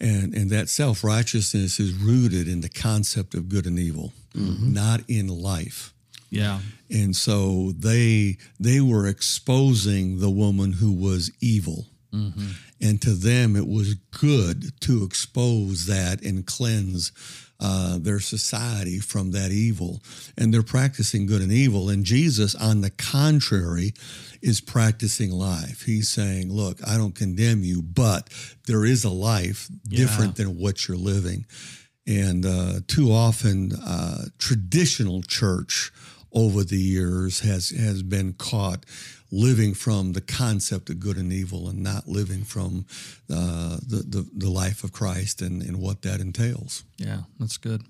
and, 0.00 0.34
and 0.34 0.50
that 0.50 0.68
self 0.68 1.04
righteousness 1.04 1.80
is 1.80 1.92
rooted 1.92 2.48
in 2.48 2.60
the 2.60 2.68
concept 2.68 3.34
of 3.34 3.48
good 3.48 3.66
and 3.66 3.78
evil, 3.78 4.12
mm-hmm. 4.34 4.72
not 4.72 5.00
in 5.08 5.28
life. 5.28 5.92
yeah 6.30 6.60
And 6.90 7.14
so 7.14 7.72
they 7.72 8.38
they 8.60 8.80
were 8.80 9.06
exposing 9.06 10.20
the 10.20 10.30
woman 10.30 10.72
who 10.74 10.92
was 10.92 11.30
evil. 11.40 11.86
Mm-hmm. 12.12 12.48
And 12.80 13.02
to 13.02 13.10
them, 13.10 13.56
it 13.56 13.66
was 13.66 13.94
good 13.94 14.80
to 14.82 15.04
expose 15.04 15.86
that 15.86 16.22
and 16.22 16.46
cleanse 16.46 17.12
uh, 17.60 17.98
their 17.98 18.20
society 18.20 18.98
from 18.98 19.32
that 19.32 19.50
evil. 19.50 20.00
And 20.36 20.52
they're 20.52 20.62
practicing 20.62 21.26
good 21.26 21.42
and 21.42 21.52
evil. 21.52 21.88
And 21.88 22.04
Jesus, 22.04 22.54
on 22.54 22.80
the 22.80 22.90
contrary, 22.90 23.94
is 24.40 24.60
practicing 24.60 25.32
life. 25.32 25.82
He's 25.82 26.08
saying, 26.08 26.52
Look, 26.52 26.78
I 26.86 26.96
don't 26.96 27.14
condemn 27.14 27.64
you, 27.64 27.82
but 27.82 28.28
there 28.66 28.84
is 28.84 29.04
a 29.04 29.10
life 29.10 29.68
different 29.88 30.36
than 30.36 30.58
what 30.58 30.86
you're 30.86 30.96
living. 30.96 31.46
And 32.06 32.46
uh, 32.46 32.80
too 32.86 33.12
often, 33.12 33.72
uh, 33.72 34.26
traditional 34.38 35.22
church 35.22 35.92
over 36.32 36.62
the 36.62 36.78
years 36.78 37.40
has 37.40 37.70
has 37.70 38.02
been 38.02 38.34
caught 38.34 38.84
living 39.30 39.74
from 39.74 40.12
the 40.14 40.20
concept 40.22 40.88
of 40.90 40.98
good 41.00 41.16
and 41.18 41.32
evil 41.32 41.68
and 41.68 41.82
not 41.82 42.08
living 42.08 42.44
from 42.44 42.86
uh, 43.30 43.76
the, 43.86 44.02
the 44.08 44.26
the 44.34 44.50
life 44.50 44.82
of 44.84 44.90
Christ 44.92 45.42
and, 45.42 45.62
and 45.62 45.76
what 45.78 46.02
that 46.02 46.20
entails. 46.20 46.84
yeah 46.96 47.22
that's 47.38 47.58
good 47.58 47.82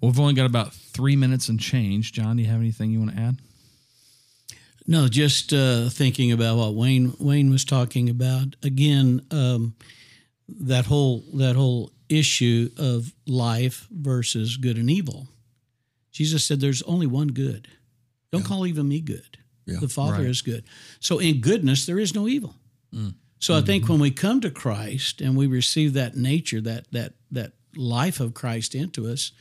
well 0.00 0.10
we've 0.10 0.20
only 0.20 0.34
got 0.34 0.46
about 0.46 0.72
three 0.72 1.16
minutes 1.16 1.48
and 1.50 1.60
change 1.60 2.12
john 2.12 2.36
do 2.36 2.42
you 2.42 2.48
have 2.48 2.60
anything 2.60 2.90
you 2.90 2.98
want 3.00 3.14
to 3.14 3.20
add 3.20 3.36
No, 4.86 5.06
just 5.08 5.52
uh, 5.52 5.88
thinking 5.90 6.32
about 6.32 6.56
what 6.56 6.74
Wayne 6.74 7.12
Wayne 7.20 7.50
was 7.50 7.64
talking 7.64 8.08
about 8.10 8.56
again. 8.62 9.20
Um, 9.30 9.74
that 10.48 10.86
whole 10.86 11.22
that 11.34 11.54
whole 11.54 11.92
issue 12.08 12.70
of 12.76 13.12
life 13.26 13.86
versus 13.90 14.56
good 14.56 14.76
and 14.78 14.90
evil. 14.90 15.28
Jesus 16.10 16.44
said, 16.44 16.58
"There's 16.60 16.82
only 16.82 17.06
one 17.06 17.28
good. 17.28 17.68
Don't 18.32 18.44
call 18.44 18.66
even 18.66 18.88
me 18.88 19.00
good. 19.00 19.38
Yeah, 19.70 19.78
the 19.80 19.88
Father 19.88 20.18
right. 20.18 20.26
is 20.26 20.42
good. 20.42 20.64
So 20.98 21.18
in 21.18 21.40
goodness 21.40 21.86
there 21.86 21.98
is 21.98 22.14
no 22.14 22.28
evil. 22.28 22.54
Mm. 22.94 23.14
So 23.40 23.56
I 23.56 23.62
think 23.62 23.84
mm-hmm. 23.84 23.94
when 23.94 24.00
we 24.02 24.10
come 24.10 24.42
to 24.42 24.50
Christ 24.50 25.22
and 25.22 25.34
we 25.36 25.46
receive 25.46 25.94
that 25.94 26.14
nature, 26.16 26.60
that 26.60 26.90
that 26.92 27.14
that 27.30 27.52
life 27.74 28.20
of 28.20 28.34
Christ 28.34 28.74
into 28.74 29.08
us, 29.08 29.32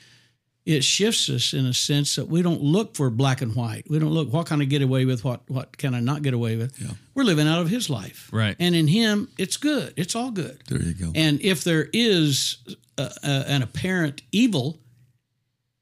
it 0.66 0.84
shifts 0.84 1.30
us 1.30 1.54
in 1.54 1.66
a 1.66 1.74
sense 1.74 2.16
that 2.16 2.28
we 2.28 2.42
don't 2.42 2.62
look 2.62 2.96
for 2.96 3.10
black 3.10 3.42
and 3.42 3.56
white. 3.56 3.90
We 3.90 4.00
don't 4.00 4.12
look 4.12 4.32
what 4.32 4.46
can 4.46 4.62
I 4.62 4.66
get 4.66 4.82
away 4.82 5.04
with, 5.04 5.26
what 5.26 5.42
what 5.50 5.78
can 5.78 5.94
I 5.94 6.00
not 6.00 6.22
get 6.22 6.34
away 6.34 6.56
with. 6.56 6.80
Yeah. 6.82 6.92
We're 7.14 7.24
living 7.24 7.48
out 7.48 7.60
of 7.60 7.70
His 7.70 7.90
life, 7.90 8.30
Right. 8.32 8.56
And 8.58 8.74
in 8.74 8.88
Him, 8.88 9.28
it's 9.38 9.58
good. 9.58 9.94
It's 9.98 10.16
all 10.16 10.32
good. 10.32 10.62
There 10.70 10.82
you 10.82 10.94
go. 10.94 11.12
And 11.14 11.42
if 11.42 11.66
there 11.66 11.90
is 11.92 12.58
a, 12.98 13.12
a, 13.22 13.30
an 13.48 13.64
apparent 13.64 14.22
evil, 14.32 14.78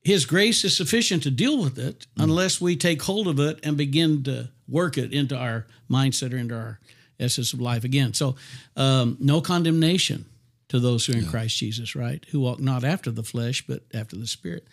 His 0.07 0.25
grace 0.25 0.63
is 0.63 0.73
sufficient 0.73 1.23
to 1.23 1.29
deal 1.29 1.61
with 1.61 1.77
it 1.77 2.07
unless 2.17 2.61
we 2.61 2.77
take 2.77 3.01
hold 3.01 3.27
of 3.27 3.41
it 3.41 3.59
and 3.61 3.75
begin 3.75 4.23
to 4.23 4.47
work 4.65 4.97
it 4.97 5.11
into 5.11 5.35
our 5.35 5.67
mindset 5.91 6.33
or 6.33 6.37
into 6.37 6.55
our 6.55 6.79
essence 7.19 7.51
of 7.51 7.59
life 7.59 7.83
again. 7.83 8.13
So, 8.13 8.37
um, 8.77 9.17
no 9.19 9.41
condemnation 9.41 10.23
to 10.69 10.79
those 10.79 11.05
who 11.05 11.11
are 11.11 11.17
in 11.17 11.25
Christ 11.25 11.57
Jesus, 11.57 11.93
right? 11.93 12.25
Who 12.31 12.39
walk 12.39 12.61
not 12.61 12.85
after 12.85 13.11
the 13.11 13.21
flesh, 13.21 13.65
but 13.67 13.81
after 13.93 14.15
the 14.15 14.27
Spirit. 14.27 14.65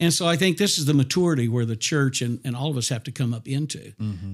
And 0.00 0.12
so 0.12 0.26
I 0.26 0.34
think 0.34 0.58
this 0.58 0.76
is 0.76 0.86
the 0.86 0.92
maturity 0.92 1.46
where 1.46 1.64
the 1.64 1.76
church 1.76 2.20
and, 2.20 2.40
and 2.44 2.56
all 2.56 2.68
of 2.72 2.76
us 2.76 2.88
have 2.88 3.04
to 3.04 3.12
come 3.12 3.32
up 3.32 3.46
into, 3.46 3.92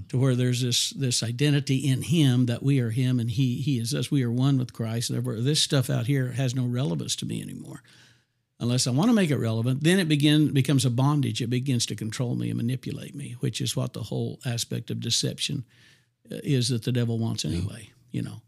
to 0.09 0.17
where 0.17 0.35
there's 0.35 0.63
this 0.63 0.89
this 0.89 1.23
identity 1.23 1.87
in 1.87 2.01
Him 2.01 2.47
that 2.47 2.63
we 2.63 2.81
are 2.81 2.89
Him 2.89 3.21
and 3.21 3.31
He 3.31 3.57
He 3.61 3.79
is 3.79 3.95
us. 3.95 4.11
We 4.11 4.23
are 4.23 4.33
one 4.33 4.57
with 4.57 4.73
Christ. 4.73 5.13
Therefore, 5.13 5.37
this 5.37 5.61
stuff 5.61 5.91
out 5.91 6.07
here 6.07 6.33
has 6.33 6.55
no 6.55 6.65
relevance 6.65 7.15
to 7.17 7.27
me 7.27 7.43
anymore, 7.43 7.83
unless 8.61 8.87
I 8.87 8.91
want 8.91 9.09
to 9.09 9.15
make 9.15 9.31
it 9.31 9.39
relevant. 9.39 9.83
Then 9.83 9.99
it 9.99 10.09
begin 10.09 10.53
becomes 10.53 10.85
a 10.85 10.91
bondage. 10.91 11.43
It 11.43 11.49
begins 11.49 11.87
to 11.87 11.97
control 11.97 12.37
me 12.37 12.51
and 12.51 12.57
manipulate 12.57 13.15
me, 13.15 13.37
which 13.41 13.61
is 13.61 13.75
what 13.75 13.95
the 13.95 14.03
whole 14.03 14.39
aspect 14.45 14.91
of 14.91 15.01
deception 15.01 15.65
uh, 16.31 16.37
is 16.45 16.69
that 16.69 16.85
the 16.85 16.93
devil 16.93 17.19
wants 17.19 17.45
anyway. 17.45 17.91
You 18.13 18.23
know, 18.23 18.43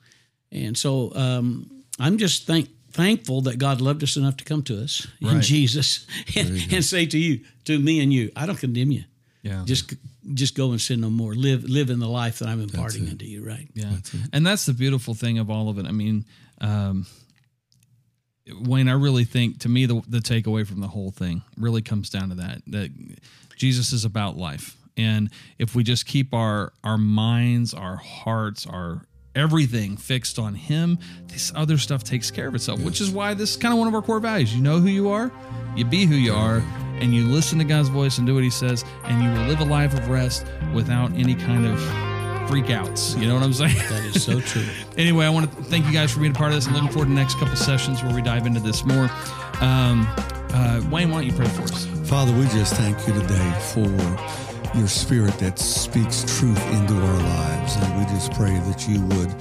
and 0.50 0.76
so 0.76 1.12
um, 1.14 1.84
I'm 1.98 2.18
just 2.18 2.46
thank 2.46 2.68
thankful 2.92 3.40
that 3.42 3.58
God 3.58 3.80
loved 3.80 4.02
us 4.02 4.16
enough 4.16 4.36
to 4.36 4.44
come 4.44 4.62
to 4.64 4.82
us 4.82 5.06
in 5.20 5.40
Jesus 5.40 6.06
and, 6.36 6.60
and 6.70 6.84
say 6.84 7.06
to 7.06 7.18
you, 7.18 7.40
to 7.64 7.78
me 7.78 8.00
and 8.00 8.12
you, 8.12 8.30
I 8.36 8.44
don't 8.44 8.58
condemn 8.58 8.92
you. 8.92 9.04
yeah 9.42 9.62
Just 9.64 9.94
just 10.34 10.54
go 10.54 10.70
and 10.70 10.80
sin 10.80 11.00
no 11.00 11.10
more. 11.10 11.34
Live 11.34 11.64
live 11.64 11.90
in 11.90 11.98
the 11.98 12.08
life 12.08 12.38
that 12.38 12.48
I'm 12.48 12.60
imparting 12.60 13.08
into 13.08 13.24
you. 13.24 13.44
Right. 13.44 13.68
Yeah, 13.74 13.96
and 14.32 14.46
that's 14.46 14.66
the 14.66 14.72
beautiful 14.72 15.14
thing 15.14 15.38
of 15.38 15.50
all 15.50 15.68
of 15.68 15.78
it. 15.78 15.86
I 15.86 15.90
mean, 15.92 16.24
um, 16.60 17.06
Wayne, 18.48 18.88
I 18.88 18.92
really 18.92 19.24
think 19.24 19.60
to 19.60 19.68
me 19.68 19.86
the 19.86 20.02
the 20.08 20.18
takeaway 20.18 20.66
from 20.66 20.80
the 20.80 20.88
whole 20.88 21.10
thing 21.10 21.42
really 21.56 21.82
comes 21.82 22.10
down 22.10 22.30
to 22.30 22.34
that 22.36 22.62
that 22.68 22.90
Jesus 23.56 23.92
is 23.92 24.04
about 24.04 24.36
life, 24.36 24.76
and 24.96 25.30
if 25.58 25.74
we 25.74 25.84
just 25.84 26.06
keep 26.06 26.34
our 26.34 26.72
our 26.82 26.98
minds, 26.98 27.72
our 27.74 27.96
hearts, 27.96 28.66
our 28.66 29.06
everything 29.34 29.96
fixed 29.96 30.38
on 30.38 30.54
him 30.54 30.98
this 31.28 31.50
other 31.54 31.78
stuff 31.78 32.04
takes 32.04 32.30
care 32.30 32.48
of 32.48 32.54
itself 32.54 32.78
which 32.82 33.00
is 33.00 33.10
why 33.10 33.32
this 33.32 33.52
is 33.52 33.56
kind 33.56 33.72
of 33.72 33.78
one 33.78 33.88
of 33.88 33.94
our 33.94 34.02
core 34.02 34.20
values. 34.20 34.54
You 34.54 34.60
know 34.60 34.78
who 34.78 34.88
you 34.88 35.08
are 35.08 35.32
you 35.74 35.86
be 35.86 36.04
who 36.04 36.16
you 36.16 36.34
are 36.34 36.62
and 37.00 37.14
you 37.14 37.24
listen 37.24 37.58
to 37.58 37.64
god's 37.64 37.88
voice 37.88 38.18
and 38.18 38.26
do 38.26 38.34
what 38.34 38.44
he 38.44 38.50
says 38.50 38.84
and 39.04 39.22
you 39.22 39.30
will 39.30 39.48
live 39.48 39.60
a 39.60 39.64
life 39.64 39.94
of 39.94 40.06
rest 40.10 40.44
without 40.74 41.10
any 41.14 41.34
kind 41.34 41.66
of 41.66 42.11
freakouts 42.48 43.18
you 43.18 43.26
know 43.28 43.34
what 43.34 43.42
i'm 43.42 43.52
saying 43.52 43.76
That 43.88 44.04
is 44.04 44.22
so 44.22 44.40
true. 44.40 44.66
anyway, 44.96 45.26
I 45.26 45.30
want 45.30 45.50
to 45.50 45.62
thank 45.64 45.86
you 45.86 45.92
guys 45.92 46.12
for 46.12 46.20
being 46.20 46.32
a 46.32 46.34
part 46.34 46.50
of 46.50 46.56
this. 46.56 46.66
I'm 46.66 46.74
looking 46.74 46.88
forward 46.90 47.06
to 47.06 47.10
the 47.10 47.16
next 47.20 47.38
couple 47.38 47.56
sessions 47.56 48.02
where 48.02 48.14
we 48.14 48.22
dive 48.22 48.46
into 48.46 48.60
this 48.60 48.84
more. 48.84 49.10
Um, 49.60 50.06
uh, 50.54 50.80
Wayne, 50.90 51.10
why 51.10 51.18
don't 51.18 51.26
you 51.26 51.32
pray 51.32 51.48
for 51.48 51.62
us? 51.62 51.86
Father, 52.08 52.32
we 52.32 52.44
just 52.48 52.74
thank 52.74 52.96
you 53.06 53.14
today 53.14 53.52
for 53.72 53.88
your 54.76 54.88
spirit 54.88 55.34
that 55.38 55.58
speaks 55.58 56.24
truth 56.38 56.62
into 56.72 56.94
our 56.94 57.18
lives. 57.18 57.76
And 57.76 57.98
we 57.98 58.04
just 58.06 58.32
pray 58.32 58.54
that 58.58 58.88
you 58.88 59.00
would 59.02 59.34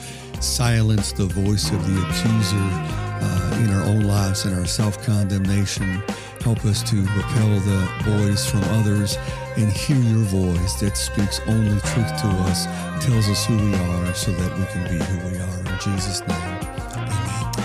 silence 0.43 1.11
the 1.11 1.25
voice 1.25 1.69
of 1.71 1.85
the 1.87 2.01
accuser 2.01 2.57
uh, 2.57 3.61
in 3.63 3.69
our 3.71 3.83
own 3.83 4.01
lives 4.01 4.45
and 4.45 4.57
our 4.57 4.65
self 4.65 5.03
condemnation. 5.05 6.01
Help 6.43 6.65
us 6.65 6.82
to 6.89 7.01
repel 7.01 7.60
the 7.60 7.88
voice 8.04 8.49
from 8.49 8.63
others 8.80 9.17
and 9.58 9.71
hear 9.71 9.97
your 9.97 10.25
voice 10.25 10.80
that 10.80 10.97
speaks 10.97 11.39
only 11.47 11.80
truth 11.82 12.21
to 12.21 12.27
us, 12.49 12.65
tells 13.06 13.30
us 13.30 13.45
who 13.45 13.58
we 13.58 13.75
are 13.75 14.13
so 14.13 14.32
that 14.32 14.58
we 14.58 14.65
can 14.65 14.84
be 14.89 15.04
who 15.04 15.30
we 15.30 15.38
are. 15.38 15.73
In 15.73 15.80
Jesus' 15.80 16.21
name, 16.21 16.32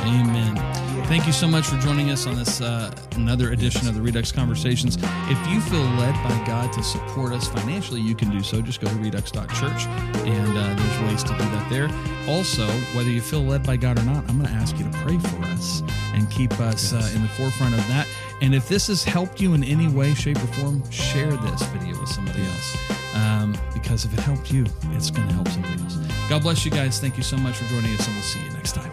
amen. 0.05 0.57
Amen. 0.59 0.77
Thank 1.07 1.27
you 1.27 1.33
so 1.33 1.47
much 1.47 1.67
for 1.67 1.79
joining 1.79 2.11
us 2.11 2.27
on 2.27 2.35
this 2.35 2.61
uh, 2.61 2.93
another 3.13 3.53
edition 3.53 3.87
of 3.87 3.95
the 3.95 4.03
Redux 4.03 4.33
Conversations. 4.33 4.99
If 5.29 5.49
you 5.49 5.61
feel 5.61 5.81
led 5.81 6.15
by 6.25 6.45
God 6.45 6.73
to 6.73 6.83
support 6.83 7.33
us 7.33 7.47
financially, 7.47 8.01
you 8.01 8.17
can 8.17 8.29
do 8.29 8.43
so. 8.43 8.61
Just 8.61 8.81
go 8.81 8.89
to 8.89 8.95
redux.church, 8.97 9.87
and 9.87 10.59
uh, 10.59 10.75
there's 10.75 11.01
ways 11.09 11.23
to 11.23 11.31
do 11.31 11.39
that 11.39 11.71
there. 11.71 11.89
Also, 12.29 12.67
whether 12.97 13.09
you 13.09 13.21
feel 13.21 13.43
led 13.43 13.65
by 13.65 13.77
God 13.77 14.01
or 14.01 14.03
not, 14.03 14.29
I'm 14.29 14.37
going 14.37 14.51
to 14.51 14.57
ask 14.57 14.77
you 14.79 14.85
to 14.85 14.99
pray 14.99 15.17
for 15.17 15.43
us 15.45 15.83
and 16.13 16.29
keep 16.29 16.59
us 16.59 16.93
uh, 16.93 17.11
in 17.15 17.23
the 17.23 17.29
forefront 17.29 17.75
of 17.75 17.87
that. 17.87 18.09
And 18.43 18.55
if 18.55 18.69
this 18.69 18.89
has 18.89 19.03
helped 19.03 19.41
you 19.41 19.55
in 19.55 19.65
any 19.65 19.89
way, 19.89 20.15
shape, 20.15 20.37
or 20.37 20.47
form, 20.49 20.91
share 20.91 21.31
this 21.31 21.63
video 21.69 21.99
with 21.99 22.11
somebody 22.11 22.43
else. 22.43 22.77
Um, 23.15 23.57
because 23.73 24.05
if 24.05 24.13
it 24.13 24.21
helped 24.21 24.53
you, 24.53 24.67
it's 24.93 25.11
going 25.11 25.27
to 25.29 25.35
help 25.35 25.49
somebody 25.49 25.83
else. 25.83 25.97
God 26.29 26.43
bless 26.43 26.65
you 26.65 26.71
guys. 26.71 27.01
Thank 27.01 27.17
you 27.17 27.23
so 27.23 27.37
much 27.39 27.57
for 27.57 27.65
joining 27.69 27.95
us, 27.95 28.07
and 28.07 28.15
we'll 28.15 28.25
see 28.25 28.45
you 28.45 28.51
next 28.51 28.75
time. 28.75 28.93